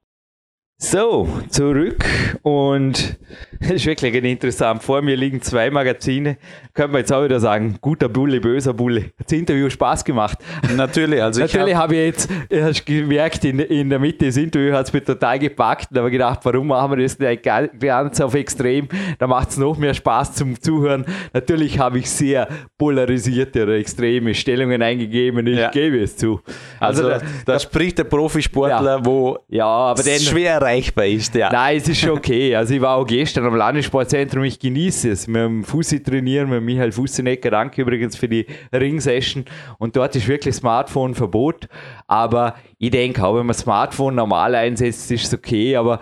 [0.82, 2.06] So, zurück
[2.40, 3.18] und
[3.60, 4.82] es ist wirklich interessant.
[4.82, 6.38] Vor mir liegen zwei Magazine.
[6.72, 9.12] Können wir jetzt auch wieder sagen, guter Bulle, böser Bulle.
[9.22, 10.38] Das Interview Spaß gemacht.
[10.76, 14.86] Natürlich, also Natürlich habe ich jetzt hast gemerkt, in, in der Mitte des Interviews hat
[14.86, 15.88] es mich total gepackt.
[15.90, 18.88] Da habe gedacht, warum machen wir das nicht ganz auf extrem?
[19.18, 21.04] Da macht es noch mehr Spaß zum Zuhören.
[21.34, 25.46] Natürlich habe ich sehr polarisierte oder extreme Stellungen eingegeben.
[25.46, 25.70] Ich ja.
[25.70, 26.40] gebe es zu.
[26.80, 29.04] Also, also da, da, spricht der Profisportler, ja.
[29.04, 31.34] wo ja, aber den, schwer erreichbar ist.
[31.34, 31.50] Ja.
[31.52, 32.54] Nein, es ist okay.
[32.54, 35.26] Also ich war auch gestern am Landessportzentrum, ich genieße es.
[35.26, 39.44] Mit dem Fussi trainieren, mit Michael Fussenecker, danke übrigens für die Ring-Session.
[39.78, 41.68] Und dort ist wirklich Smartphone-Verbot.
[42.06, 45.76] Aber ich denke auch, wenn man Smartphone normal einsetzt, ist es okay.
[45.76, 46.00] Aber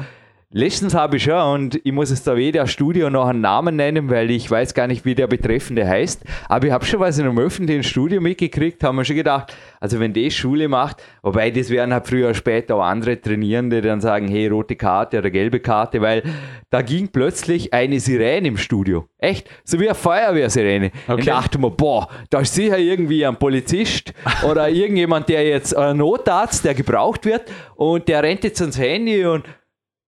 [0.50, 4.08] Letztens habe ich schon, und ich muss es da weder Studio noch einen Namen nennen,
[4.08, 7.26] weil ich weiß gar nicht, wie der Betreffende heißt, aber ich habe schon was in
[7.26, 11.68] einem öffentlichen Studio mitgekriegt, haben wir schon gedacht, also wenn die Schule macht, wobei das
[11.68, 15.60] werden halt früher oder später auch andere Trainierende, dann sagen, hey, rote Karte oder gelbe
[15.60, 16.22] Karte, weil
[16.70, 19.06] da ging plötzlich eine Sirene im Studio.
[19.18, 20.92] Echt, so wie eine Feuerwehrsirene.
[21.08, 21.20] Okay.
[21.20, 24.14] Ich dachte mir, boah, da ist sicher irgendwie ein Polizist
[24.48, 29.26] oder irgendjemand, der jetzt, ein Notarzt, der gebraucht wird und der rennt jetzt ans Handy
[29.26, 29.44] und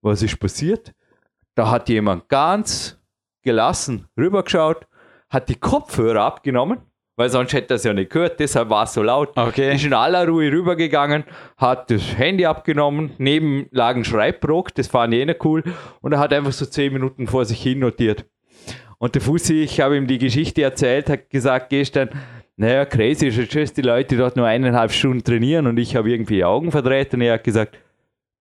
[0.03, 0.92] was ist passiert?
[1.55, 2.98] Da hat jemand ganz
[3.42, 4.86] gelassen rübergeschaut,
[5.28, 6.78] hat die Kopfhörer abgenommen,
[7.16, 9.36] weil sonst hätte er es ja nicht gehört, deshalb war es so laut.
[9.36, 9.74] Okay.
[9.74, 11.24] Ist in aller Ruhe rübergegangen,
[11.57, 15.62] hat das Handy abgenommen, neben lag ein Schreibbrock, das fand ich eh cool,
[16.01, 18.24] und er hat einfach so zehn Minuten vor sich hin notiert.
[18.98, 22.11] Und der Fussi, ich habe ihm die Geschichte erzählt, hat gesagt gestern,
[22.57, 26.36] naja, crazy ist dass die Leute dort nur eineinhalb Stunden trainieren und ich habe irgendwie
[26.36, 27.78] die Augen verdreht und er hat gesagt,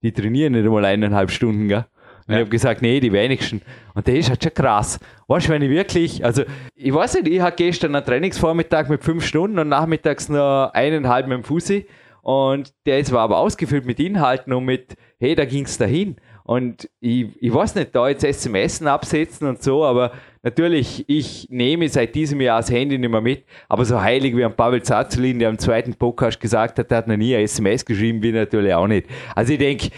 [0.02, 1.86] die trainieren nicht einmal eineinhalb Stunden, gell?
[2.28, 2.42] Und ja.
[2.42, 3.62] ich habe gesagt, nee, die wenigsten.
[3.96, 5.00] Und das ist halt schon krass.
[5.28, 6.44] Weißt du, wenn ich wirklich, also
[6.76, 11.28] ich weiß nicht, ich hatte gestern einen Trainingsvormittag mit fünf Stunden und nachmittags noch eineinhalb
[11.28, 11.88] mit dem Fussi.
[12.22, 16.18] Und der ist war aber ausgefüllt mit Inhalten und mit, hey, da ging es dahin.
[16.50, 21.88] Und ich, ich weiß nicht, da jetzt SMS absetzen und so, aber natürlich, ich nehme
[21.90, 25.38] seit diesem Jahr das Handy nicht mehr mit, aber so heilig wie ein Pavel Zazelin,
[25.38, 28.42] der am zweiten Podcast gesagt hat, der hat noch nie ein SMS geschrieben, bin ich
[28.42, 29.06] natürlich auch nicht.
[29.36, 29.90] Also ich denke,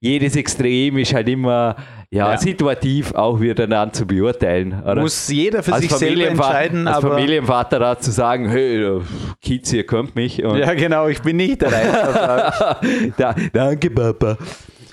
[0.00, 1.76] jedes Extrem ist halt immer
[2.10, 2.38] ja, ja.
[2.38, 4.82] situativ auch wieder dann zu beurteilen.
[4.82, 5.02] Oder?
[5.02, 6.88] Muss jeder für als sich selber entscheiden.
[6.88, 8.98] Als Familienvater da zu sagen, hey,
[9.42, 10.38] Kids, ihr könnt mich.
[10.38, 11.70] ja, genau, ich bin nicht der
[13.18, 14.38] da, Danke, Papa.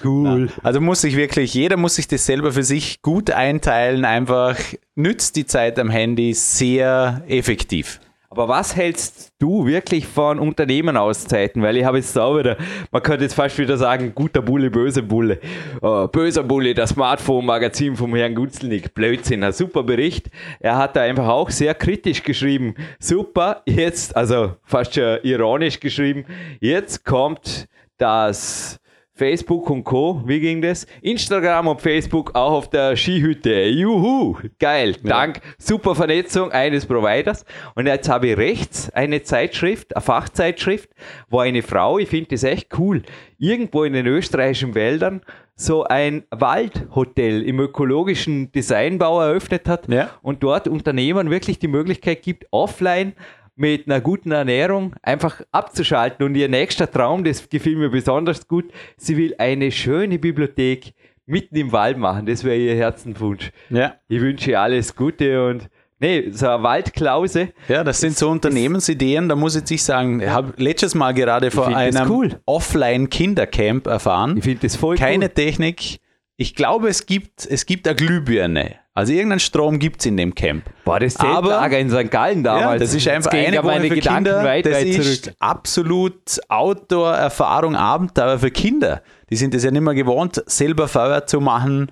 [0.04, 0.48] Cool.
[0.48, 0.54] Ja.
[0.64, 4.58] Also muss sich wirklich, jeder muss sich das selber für sich gut einteilen, einfach
[4.96, 8.00] nützt die Zeit am Handy sehr effektiv.
[8.36, 11.62] Aber was hältst du wirklich von Unternehmenauszeiten?
[11.62, 12.58] Weil ich habe jetzt auch wieder,
[12.91, 15.39] man könnte jetzt fast wieder sagen, guter Bulle, böser Bulle.
[15.82, 18.93] Uh, böser Bulle, das Smartphone-Magazin vom Herrn Gutzlnick.
[18.93, 20.30] Blödsinn, ein super Bericht.
[20.60, 22.76] Er hat da einfach auch sehr kritisch geschrieben.
[23.00, 26.26] Super, jetzt, also fast schon ironisch geschrieben,
[26.60, 28.82] jetzt kommt das
[29.18, 30.22] Facebook und Co.
[30.26, 30.86] Wie ging das?
[31.01, 33.63] Instagram und Facebook auch auf der Skihütte.
[33.68, 34.38] Juhu!
[34.59, 35.09] Geil, ja.
[35.09, 35.39] dank.
[35.57, 37.45] Super Vernetzung eines Providers.
[37.76, 40.89] Und jetzt habe ich rechts eine Zeitschrift, eine Fachzeitschrift,
[41.30, 43.03] wo eine Frau, ich finde das echt cool,
[43.38, 45.22] irgendwo in den österreichischen Wäldern
[45.55, 50.09] so ein Waldhotel im ökologischen Designbau eröffnet hat ja.
[50.22, 53.13] und dort Unternehmern wirklich die Möglichkeit gibt, offline
[53.56, 56.26] mit einer guten Ernährung einfach abzuschalten.
[56.26, 60.93] Und ihr nächster Traum, das gefiel mir besonders gut, sie will eine schöne Bibliothek
[61.26, 62.26] mitten im Wald machen.
[62.26, 63.51] Das wäre ihr Herzenwunsch.
[63.70, 63.95] Ja.
[64.08, 67.53] Ich wünsche ihr alles Gute und Nee, so eine Waldklause.
[67.70, 71.51] Ja, das sind so Unternehmensideen, da muss ich jetzt sagen, ich habe letztes Mal gerade
[71.51, 72.41] vor einem cool.
[72.45, 74.36] Offline-Kindercamp erfahren.
[74.38, 75.30] Ich finde das voll Keine cool.
[75.30, 76.01] Technik.
[76.36, 78.76] Ich glaube, es gibt, es gibt eine Glühbirne.
[78.98, 80.64] Also irgendeinen Strom gibt es in dem Camp.
[80.86, 82.10] War das Zeltlager in St.
[82.10, 82.64] Gallen damals.
[82.64, 84.43] Ja, das ist einfach eine Woche für Gedanken Kinder.
[84.46, 85.36] Weit, das weit ist zurück.
[85.39, 89.02] absolut Outdoor-Erfahrung, Abenteuer für Kinder.
[89.30, 91.91] Die sind es ja nicht mehr gewohnt, selber Feuer zu machen.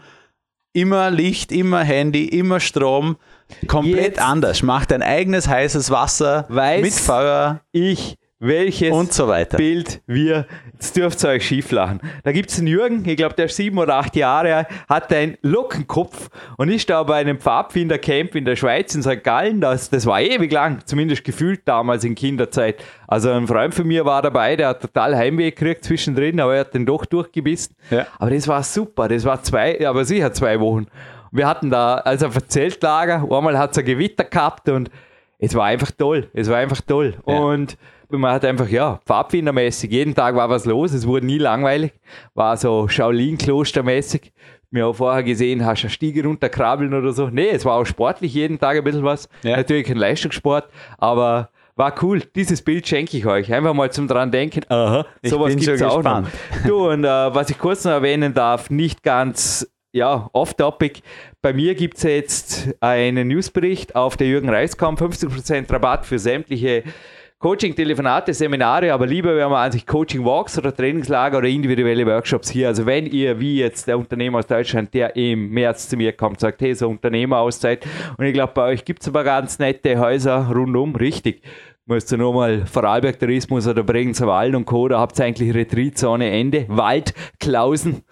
[0.71, 3.17] Immer Licht, immer Handy, immer Strom.
[3.67, 4.63] Komplett Jetzt anders.
[4.63, 7.59] Macht ein eigenes heißes Wasser Weiß mit Feuer.
[7.73, 9.57] Ich welches und so weiter.
[9.57, 12.01] Bild wir, jetzt dürft ihr euch schief lachen.
[12.23, 15.13] Da gibt es einen Jürgen, ich glaube, der ist sieben oder acht Jahre alt, hat
[15.13, 19.23] einen Lockenkopf und ist da bei einem Pfadfindercamp in der Schweiz, in St.
[19.23, 19.61] Gallen.
[19.61, 22.83] Das, das war ewig lang, zumindest gefühlt damals in Kinderzeit.
[23.07, 26.59] Also ein Freund von mir war dabei, der hat total Heimweh gekriegt zwischendrin, aber er
[26.61, 27.75] hat den doch durchgebissen.
[27.89, 28.07] Ja.
[28.19, 30.87] Aber das war super, das war zwei, aber sicher zwei Wochen.
[31.31, 34.91] Wir hatten da also ein Zeltlager, einmal hat es ein Gewitter gehabt und
[35.39, 37.15] es war einfach toll, es war einfach toll.
[37.25, 37.37] Ja.
[37.37, 37.77] Und
[38.17, 41.93] man hat einfach, ja, Pfadfindermäßig, jeden Tag war was los, es wurde nie langweilig,
[42.33, 44.31] war so Shaolin-Klostermäßig.
[44.71, 47.29] Mir auch vorher gesehen, hast du eine Stiege runterkrabbeln oder so.
[47.29, 49.29] Nee, es war auch sportlich, jeden Tag ein bisschen was.
[49.43, 49.55] Ja.
[49.57, 52.21] Natürlich ein Leistungssport, aber war cool.
[52.35, 53.53] Dieses Bild schenke ich euch.
[53.53, 54.61] Einfach mal zum dran denken.
[54.69, 56.27] Aha, sowas gibt es auch gespannt.
[56.27, 56.67] noch.
[56.67, 61.01] Du, und äh, was ich kurz noch erwähnen darf, nicht ganz ja, off-topic.
[61.41, 66.83] Bei mir gibt es jetzt einen Newsbericht auf der Jürgen Reiskamp, 50% Rabatt für sämtliche
[67.43, 72.05] Coaching, Telefonate, Seminare, aber lieber wenn man an sich Coaching Walks oder Trainingslager oder individuelle
[72.05, 72.69] Workshops hier.
[72.69, 76.39] Also wenn ihr, wie jetzt der Unternehmer aus Deutschland, der im März zu mir kommt,
[76.39, 77.85] sagt, hey, so Unternehmerauszeit.
[78.15, 81.41] Und ich glaube, bei euch gibt es aber ganz nette Häuser rundum, richtig.
[81.85, 85.53] Musst du nur mal Vorarlberg Tourismus oder Bregenzer Wald und Co., da habt ihr eigentlich
[85.53, 88.03] Retreatzone Ende, Wald, Klausen.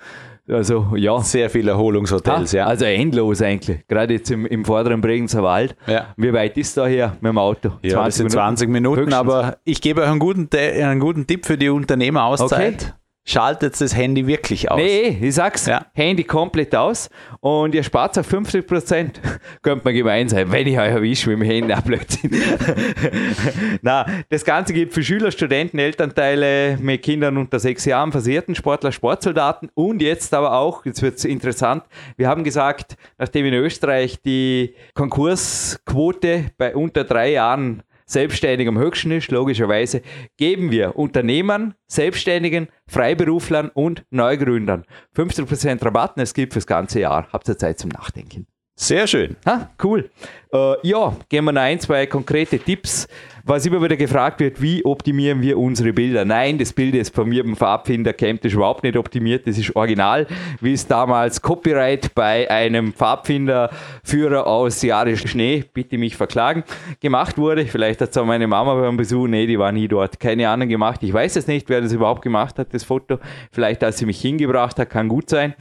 [0.52, 1.20] Also ja.
[1.22, 2.66] Sehr viele Erholungshotels, ha, ja.
[2.66, 3.88] Also endlos eigentlich.
[3.88, 5.76] Gerade jetzt im, im vorderen Bregenzer Wald.
[5.88, 6.08] Ja.
[6.18, 7.70] Wie weit ist da hier mit dem Auto?
[7.82, 11.26] Ja, 20 das sind 20 Minuten, Minuten aber ich gebe euch einen guten, einen guten
[11.26, 12.84] Tipp für die Unternehmerauszeit.
[12.84, 14.78] Okay schaltet das Handy wirklich aus.
[14.78, 15.86] Nee, ich sag's, ja.
[15.93, 17.09] Handy komplett aus
[17.39, 19.22] und ihr spart auf 50 Prozent.
[19.61, 22.32] Könnte man gemein sein, wenn ich euch erwische mit dem Handy, Blödsinn.
[23.82, 28.91] Na, das Ganze gilt für Schüler, Studenten, Elternteile mit Kindern unter sechs Jahren, versierten Sportler,
[28.91, 31.84] Sportsoldaten und jetzt aber auch, jetzt wird's interessant,
[32.17, 39.12] wir haben gesagt, nachdem in Österreich die Konkursquote bei unter drei Jahren selbstständig am höchsten
[39.12, 40.01] ist, logischerweise,
[40.38, 44.86] geben wir Unternehmern, Selbstständigen, Freiberuflern und Neugründern
[45.16, 47.28] 15% Rabatt und es gibt fürs ganze Jahr.
[47.32, 48.47] Habt ihr Zeit zum Nachdenken.
[48.76, 49.36] Sehr schön.
[49.45, 50.09] Ha, cool.
[50.51, 53.07] Äh, ja, gehen wir noch ein, zwei konkrete Tipps
[53.52, 56.24] was immer wieder gefragt wird, wie optimieren wir unsere Bilder?
[56.24, 60.26] Nein, das Bild ist von mir beim Farbfinder-Camp ist überhaupt nicht optimiert, das ist original,
[60.62, 66.64] wie es damals Copyright bei einem Farbfinderführer aus Jahre Schnee, bitte mich verklagen,
[67.02, 67.66] gemacht wurde.
[67.66, 70.70] Vielleicht hat es auch meine Mama beim Besuch, nee, die war nie dort, keine Ahnung
[70.70, 71.04] gemacht.
[71.04, 73.20] Ich weiß es nicht, wer das überhaupt gemacht hat, das Foto.
[73.52, 75.56] Vielleicht, als sie mich hingebracht hat, kann gut sein.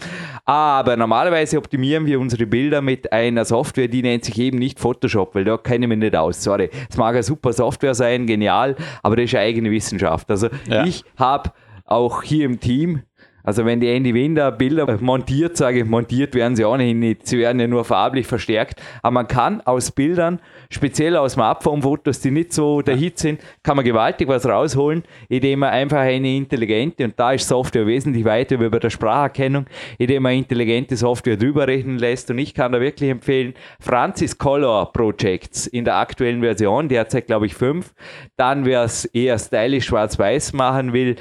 [0.45, 5.34] Aber normalerweise optimieren wir unsere Bilder mit einer Software, die nennt sich eben nicht Photoshop,
[5.34, 6.43] weil da kenne ich mich nicht aus.
[6.43, 6.70] Sorry.
[6.88, 10.30] Es mag eine super Software sein, genial, aber das ist eigene Wissenschaft.
[10.30, 10.84] Also ja.
[10.84, 11.53] ich habe
[11.84, 13.03] auch hier im Team
[13.43, 17.38] Also wenn die Andy Winder Bilder montiert, sage ich, montiert werden sie ohnehin nicht, sie
[17.38, 22.53] werden ja nur farblich verstärkt, aber man kann aus Bildern, speziell aus Abformfotos, die nicht
[22.53, 27.18] so der Hit sind, kann man gewaltig was rausholen, indem man einfach eine intelligente, und
[27.18, 29.66] da ist Software wesentlich weiter wie bei der Spracherkennung,
[29.99, 32.30] indem man intelligente Software drüber rechnen lässt.
[32.30, 37.47] Und ich kann da wirklich empfehlen, Francis Color Projects in der aktuellen Version, derzeit glaube
[37.47, 37.93] ich fünf,
[38.36, 41.16] dann wer es eher stylisch schwarz-weiß machen will,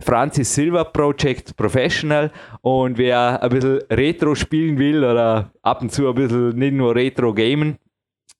[0.00, 2.30] Francis Silver Project Professional
[2.60, 6.94] und wer ein bisschen Retro spielen will oder ab und zu ein bisschen nicht nur
[6.94, 7.78] Retro gamen,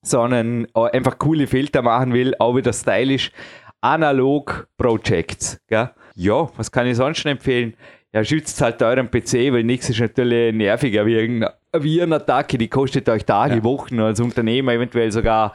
[0.02, 3.32] sondern einfach coole Filter machen will, auch wieder stylisch,
[3.80, 5.60] Analog Projects.
[5.66, 5.90] Gell?
[6.14, 7.74] Ja, was kann ich sonst schon empfehlen?
[8.12, 13.08] Ja, schützt halt euren PC, weil nichts ist natürlich nerviger wie irgendeine Virenattacke, die kostet
[13.08, 13.64] euch Tage, ja.
[13.64, 15.52] Wochen als Unternehmer eventuell sogar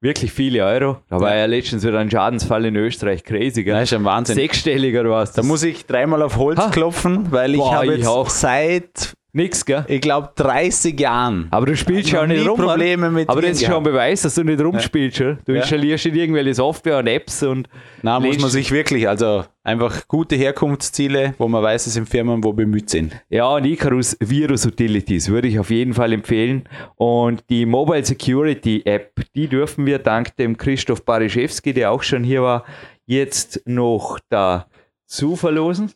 [0.00, 0.98] wirklich viele Euro.
[1.08, 3.64] Da war ja, ja letztens wieder ein Schadensfall in Österreich crazy.
[3.64, 3.74] Gell?
[3.74, 4.36] Das ist ein Wahnsinn.
[4.36, 5.32] Sechsstelliger oder was.
[5.32, 6.70] Da muss ich dreimal auf Holz ha.
[6.70, 8.30] klopfen, weil ich habe jetzt auch.
[8.30, 9.84] seit Nix, gell?
[9.86, 11.48] Ich glaube 30 Jahren.
[11.50, 12.58] Aber du spielst schon nicht rum.
[12.58, 15.18] Probleme mit aber das ist schon ein Beweis, dass du nicht rumspielst.
[15.18, 15.36] Ja.
[15.44, 17.68] Du installierst nicht irgendwelche Software und Apps und.
[18.00, 22.42] Na, muss man sich wirklich, also einfach gute Herkunftsziele, wo man weiß, es sind Firmen,
[22.42, 23.12] wo bemüht sind.
[23.28, 26.66] Ja, und Icarus Virus Utilities würde ich auf jeden Fall empfehlen.
[26.94, 32.24] Und die Mobile Security App, die dürfen wir dank dem Christoph Bariszewski, der auch schon
[32.24, 32.64] hier war,
[33.04, 35.92] jetzt noch dazu verlosen.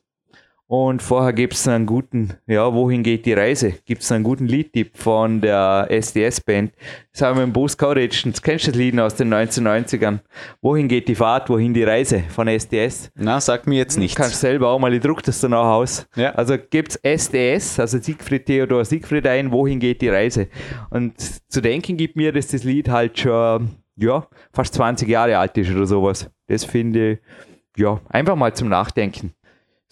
[0.70, 3.72] Und vorher gibt es einen guten, ja, wohin geht die Reise?
[3.86, 6.72] Gibt es einen guten Liedtipp von der SDS-Band.
[7.10, 8.30] Das haben wir im Bus Courage.
[8.30, 10.20] Das kennst du das Lied aus den 1990ern?
[10.62, 11.50] Wohin geht die Fahrt?
[11.50, 13.10] Wohin die Reise von SDS?
[13.16, 14.14] Na, sag mir jetzt nicht.
[14.14, 16.06] Kannst selber auch mal, ich druck das dann auch aus.
[16.14, 16.36] Ja.
[16.36, 20.46] Also gibt es SDS, also Siegfried Theodor Siegfried ein, wohin geht die Reise?
[20.90, 21.14] Und
[21.50, 25.72] zu denken gibt mir, dass das Lied halt schon, ja, fast 20 Jahre alt ist
[25.72, 26.30] oder sowas.
[26.46, 27.18] Das finde ich,
[27.76, 29.32] ja, einfach mal zum Nachdenken.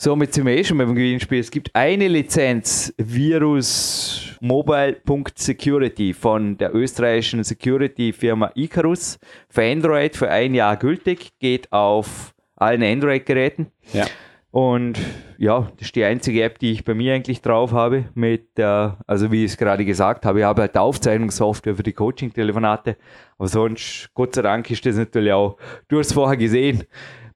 [0.01, 1.40] Somit sind wir eh schon beim Gewinnspiel.
[1.40, 9.18] Es gibt eine Lizenz Virus Mobile.security von der österreichischen Security-Firma Icarus
[9.51, 13.72] für Android für ein Jahr gültig, geht auf allen Android-Geräten.
[13.92, 14.07] Ja.
[14.53, 15.01] Und
[15.36, 18.05] ja, das ist die einzige App, die ich bei mir eigentlich drauf habe.
[18.14, 21.92] Mit der, also wie ich es gerade gesagt habe, ich habe halt Aufzeichnungssoftware für die
[21.92, 22.96] Coaching-Telefonate.
[23.36, 25.57] Aber sonst, Gott sei Dank, ist das natürlich auch,
[25.88, 26.84] du hast es vorher gesehen,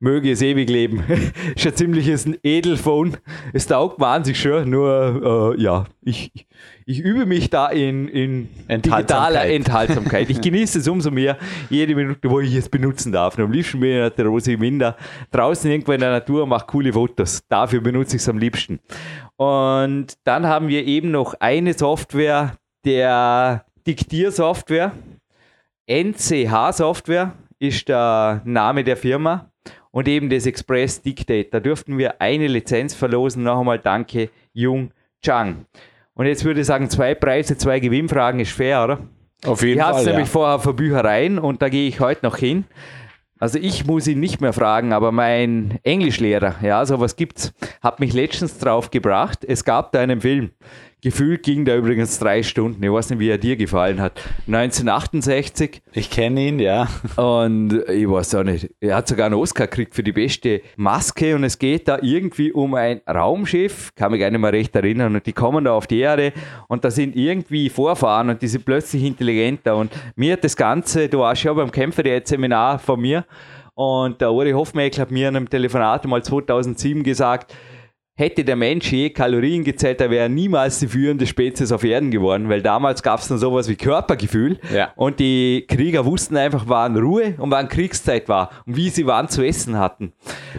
[0.03, 1.05] möge es ewig leben.
[1.57, 3.17] ist ein ziemliches Edelphone.
[3.53, 6.33] Es taugt wahnsinnig schön, nur äh, ja, ich,
[6.85, 10.29] ich übe mich da in, in digitaler Enthaltsamkeit.
[10.29, 11.39] Ich genieße es umso mehr,
[11.71, 13.39] jede Minute, wo ich es benutzen darf.
[13.39, 14.97] Und am liebsten bin ich der Rosi Minder
[15.31, 17.43] draußen irgendwo in der Natur, mache coole Fotos.
[17.49, 18.81] Dafür benutze ich es am liebsten.
[19.37, 24.93] Und dann haben wir eben noch eine Software, der Diktiersoftware.
[25.89, 29.52] NCH Software ist der Name der Firma
[29.93, 31.49] und eben das Express Dictate.
[31.51, 33.45] Da dürften wir eine Lizenz verlosen.
[33.45, 34.91] Noch einmal danke, Jung
[35.25, 35.67] Chang.
[36.15, 38.99] Und jetzt würde ich sagen, zwei Preise, zwei Gewinnfragen ist fair, oder?
[39.45, 39.93] Auf jeden ich Fall.
[39.93, 42.65] Ich habe nämlich vorher für Büchereien und da gehe ich heute noch hin.
[43.39, 48.13] Also ich muss ihn nicht mehr fragen, aber mein Englischlehrer, ja, sowas gibt's, hat mich
[48.13, 49.45] letztens drauf gebracht.
[49.45, 50.53] Es gab da einen Film.
[51.05, 52.81] Gefühlt ging der übrigens drei Stunden.
[52.81, 54.21] Ich weiß nicht, wie er dir gefallen hat.
[54.47, 55.83] 1968.
[55.95, 56.87] Ich kenne ihn, ja.
[57.17, 58.71] Und ich weiß auch nicht.
[58.79, 62.53] Er hat sogar einen Oscar gekriegt für die beste Maske und es geht da irgendwie
[62.53, 65.17] um ein Raumschiff, kann mich gar nicht mehr recht erinnern.
[65.17, 66.33] Und die kommen da auf die Erde
[66.69, 69.77] und da sind irgendwie Vorfahren und die sind plötzlich intelligenter.
[69.77, 73.25] Und mir hat das Ganze, du warst ja beim Kämpfer-Seminar von mir
[73.75, 77.55] und der Uri Hofmeckler hat mir in einem Telefonat mal 2007 gesagt,
[78.15, 82.49] hätte der Mensch je Kalorien gezählt, er wäre niemals die führende Spezies auf Erden geworden,
[82.49, 84.93] weil damals gab es dann sowas wie Körpergefühl ja.
[84.97, 89.29] und die Krieger wussten einfach, wann Ruhe und wann Kriegszeit war und wie sie wann
[89.29, 90.13] zu essen hatten.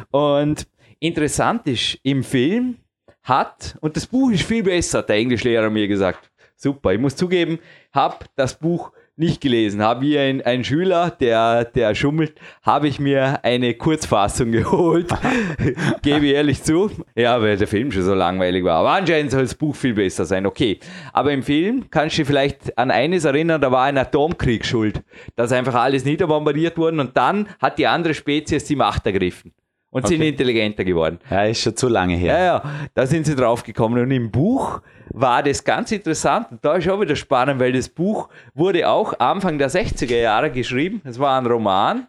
[0.10, 0.68] Und
[1.00, 2.78] interessant ist, im Film
[3.24, 6.32] hat, und das Buch ist viel besser, hat der Englischlehrer mir gesagt.
[6.56, 7.60] Super, ich muss zugeben,
[7.94, 9.82] habe das Buch nicht gelesen.
[9.82, 12.34] Habe ich ein, ein Schüler, der, der schummelt,
[12.64, 15.10] habe ich mir eine Kurzfassung geholt.
[16.02, 16.90] Gebe ich ehrlich zu.
[17.16, 18.80] Ja, weil der Film schon so langweilig war.
[18.80, 20.46] Aber anscheinend soll das Buch viel besser sein.
[20.46, 20.80] Okay.
[21.12, 25.04] Aber im Film kannst du dich vielleicht an eines erinnern, da war ein Atomkrieg schuld.
[25.36, 29.54] Da ist einfach alles niederbombardiert worden und dann hat die andere Spezies die Macht ergriffen
[29.94, 30.16] und okay.
[30.16, 31.20] sind intelligenter geworden.
[31.30, 32.34] Ja, ist schon zu lange her.
[32.34, 32.64] Ja, ja,
[32.96, 34.02] da sind sie drauf gekommen.
[34.02, 36.48] Und im Buch war das ganz interessant.
[36.50, 40.50] Und da ist auch wieder spannend, weil das Buch wurde auch Anfang der 60er Jahre
[40.50, 41.02] geschrieben.
[41.06, 42.08] Es war ein Roman,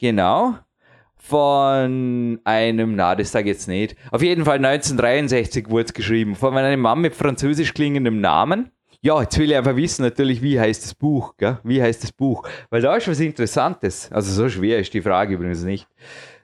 [0.00, 0.54] genau,
[1.16, 3.96] von einem, na, das sage ich jetzt nicht.
[4.10, 8.70] Auf jeden Fall 1963 wurde es geschrieben, von einem Mann mit französisch klingendem Namen.
[9.02, 11.58] Ja, jetzt will ich einfach wissen, natürlich, wie heißt das Buch, gell?
[11.64, 12.48] Wie heißt das Buch?
[12.70, 14.10] Weil da ist was Interessantes.
[14.10, 15.86] Also so schwer ist die Frage übrigens nicht.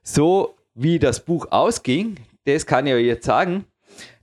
[0.03, 3.65] So wie das Buch ausging, das kann ich euch jetzt sagen.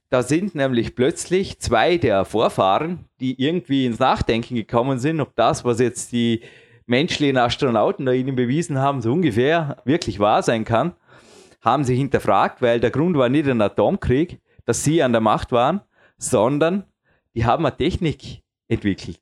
[0.09, 5.63] Da sind nämlich plötzlich zwei der Vorfahren, die irgendwie ins Nachdenken gekommen sind, ob das,
[5.63, 6.41] was jetzt die
[6.87, 10.93] menschlichen Astronauten da ihnen bewiesen haben, so ungefähr wirklich wahr sein kann,
[11.61, 15.51] haben sich hinterfragt, weil der Grund war nicht ein Atomkrieg, dass sie an der Macht
[15.51, 15.81] waren,
[16.17, 16.85] sondern
[17.35, 19.19] die haben eine Technik entwickelt,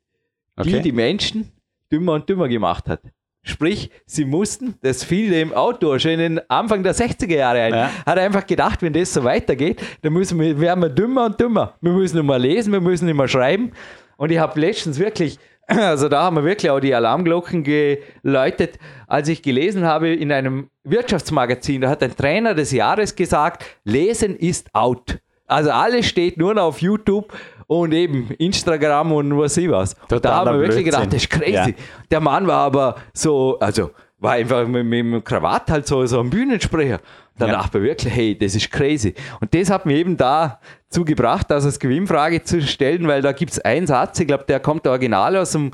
[0.64, 0.82] die Okay.
[0.82, 1.52] die Menschen
[1.92, 3.02] dümmer und dümmer gemacht hat.
[3.48, 7.72] Sprich, sie mussten, das fiel dem Autor schon in den Anfang der 60er Jahre ein,
[7.74, 7.90] Ja.
[8.04, 11.74] hat einfach gedacht, wenn das so weitergeht, dann müssen wir, werden wir dümmer und dümmer.
[11.80, 13.72] Wir müssen nicht mehr lesen, wir müssen nicht mehr schreiben.
[14.16, 19.28] Und ich habe letztens wirklich, also da haben wir wirklich auch die Alarmglocken geläutet, als
[19.28, 24.74] ich gelesen habe in einem Wirtschaftsmagazin, da hat ein Trainer des Jahres gesagt, Lesen ist
[24.74, 25.18] out.
[25.46, 27.32] Also alles steht nur noch auf YouTube
[27.68, 29.94] und eben Instagram und was ich was.
[29.94, 31.10] Und da Totaler haben wir wirklich Blödsinn.
[31.10, 31.52] gedacht, das ist crazy.
[31.52, 31.84] Ja.
[32.10, 36.18] Der Mann war aber so, also war einfach mit, mit dem Krawatt halt so, so
[36.18, 36.98] ein Bühnensprecher.
[37.38, 37.52] Da Ja.
[37.52, 39.14] dachte ich mir wirklich, hey, das ist crazy.
[39.40, 43.52] Und das hat mich eben dazu gebracht, das als Gewinnfrage zu stellen, weil da gibt
[43.52, 45.70] es einen Satz, ich glaube, der kommt original aus dem,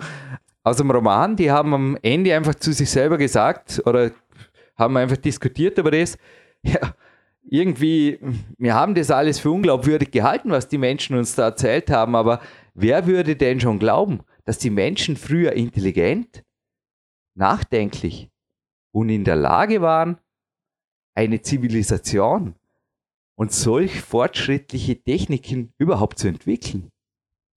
[0.62, 4.10] aus dem Roman, die haben am Ende einfach zu sich selber gesagt oder
[4.76, 6.18] haben einfach diskutiert über das.
[6.62, 6.80] Ja,
[7.48, 8.18] irgendwie,
[8.58, 12.40] wir haben das alles für unglaubwürdig gehalten, was die Menschen uns da erzählt haben, aber
[12.74, 16.42] wer würde denn schon glauben, dass die Menschen früher intelligent,
[17.34, 18.30] nachdenklich
[18.92, 20.18] und in der Lage waren,
[21.14, 22.54] eine Zivilisation
[23.36, 26.90] und solch fortschrittliche Techniken überhaupt zu entwickeln?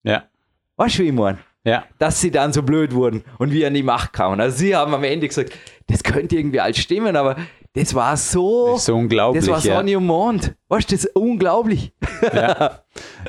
[0.04, 0.30] Ja.
[0.76, 1.40] Weißt du, wie ich meine?
[1.68, 1.84] Ja.
[1.98, 4.40] dass sie dann so blöd wurden und wir an die Macht kamen.
[4.40, 5.52] Also sie haben am Ende gesagt,
[5.88, 7.36] das könnte irgendwie alles stimmen, aber
[7.78, 9.45] das war so, Das ist so unglaublich.
[9.45, 9.78] das war ja.
[9.78, 10.56] Sonne und Mond.
[10.68, 11.94] Weißt du, das ist unglaublich.
[12.34, 12.80] Ja.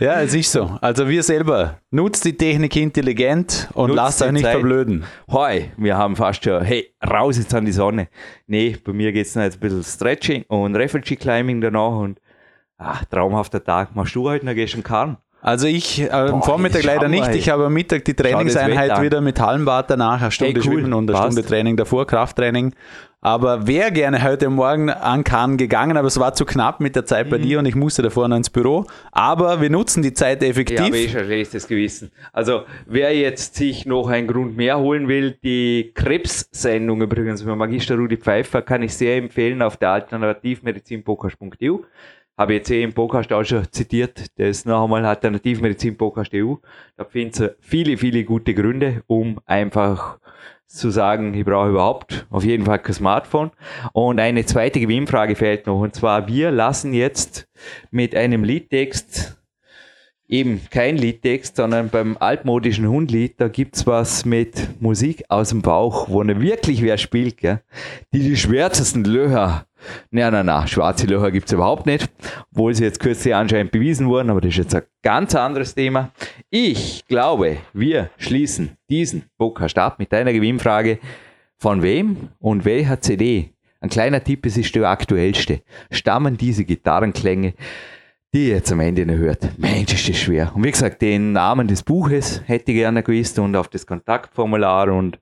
[0.00, 0.78] ja, es ist so.
[0.80, 4.52] Also wir selber, nutzt die Technik intelligent und Nutzt lasst euch nicht Zeit.
[4.54, 5.04] verblöden.
[5.30, 8.08] Hoi, wir haben fast schon, hey, raus jetzt an die Sonne.
[8.46, 12.20] Nee, bei mir geht es noch jetzt ein bisschen Stretching und Refugee Climbing danach und
[12.78, 13.94] ach, traumhafter Tag.
[13.94, 15.18] Machst du heute noch, im Karren?
[15.40, 17.32] Also ich äh, am Vormittag leider nicht.
[17.34, 20.78] Ich habe am Mittag die Trainingseinheit wieder mit Hallenbad danach, eine Stunde Hey, cool.
[20.80, 21.32] Schwimmen und eine Passt.
[21.32, 22.74] Stunde Training davor, Krafttraining.
[23.20, 27.04] Aber wäre gerne heute Morgen an Kahn gegangen, aber es war zu knapp mit der
[27.04, 27.30] Zeit Mhm.
[27.30, 28.84] bei dir und ich musste davor noch ins Büro.
[29.10, 30.78] Aber wir nutzen die Zeit effektiv.
[30.78, 32.12] Ja, aber ich schon schlechtes Gewissen.
[32.32, 37.96] Also, wer jetzt sich noch einen Grund mehr holen will, die Krebssendung übrigens mit Magister
[37.96, 41.78] Rudi Pfeiffer kann ich sehr empfehlen auf der alternativmedizinpodcast.eu.
[42.36, 44.26] Habe ich jetzt eh im Podcast auch schon zitiert.
[44.38, 46.54] Das ist noch einmal alternativmedizinpodcast.eu.
[46.96, 50.18] Da findet ihr viele, viele gute Gründe, um einfach
[50.68, 53.50] zu sagen, ich brauche überhaupt auf jeden Fall kein Smartphone.
[53.92, 55.80] Und eine zweite Gewinnfrage fehlt noch.
[55.80, 57.48] Und zwar, wir lassen jetzt
[57.90, 59.38] mit einem Liedtext
[60.28, 66.08] eben kein Liedtext, sondern beim altmodischen Hundlied, da gibt's was mit Musik aus dem Bauch,
[66.08, 67.62] wo ne wirklich wer spielt, gell?
[68.12, 69.64] die die schwärzesten Löcher,
[70.10, 72.10] na, na, na, schwarze Löcher gibt's überhaupt nicht,
[72.52, 76.12] obwohl sie jetzt kürzlich anscheinend bewiesen wurden, aber das ist jetzt ein ganz anderes Thema.
[76.50, 80.98] Ich glaube, wir schließen diesen Podcast ab mit einer Gewinnfrage.
[81.60, 83.50] Von wem und welcher CD?
[83.80, 85.62] Ein kleiner Tipp, es ist der aktuellste.
[85.90, 87.54] Stammen diese Gitarrenklänge
[88.34, 89.58] die ihr jetzt am Ende noch hört.
[89.58, 90.52] Mensch, ist das schwer.
[90.54, 94.92] Und wie gesagt, den Namen des Buches hätte ich gerne gewusst und auf das Kontaktformular
[94.92, 95.18] und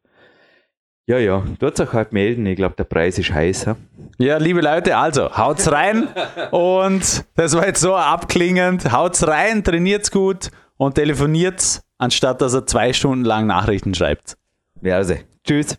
[1.07, 2.47] ja, ja, dort euch halt melden.
[2.47, 3.77] Ich glaube, der Preis ist heißer.
[4.19, 6.09] Ja, liebe Leute, also haut's rein
[6.51, 8.93] und das war jetzt so abklingend.
[8.93, 14.37] Haut's rein, trainiert's gut und telefoniert's, anstatt dass er zwei Stunden lang Nachrichten schreibt.
[14.83, 15.15] Ja, also,
[15.45, 15.79] tschüss.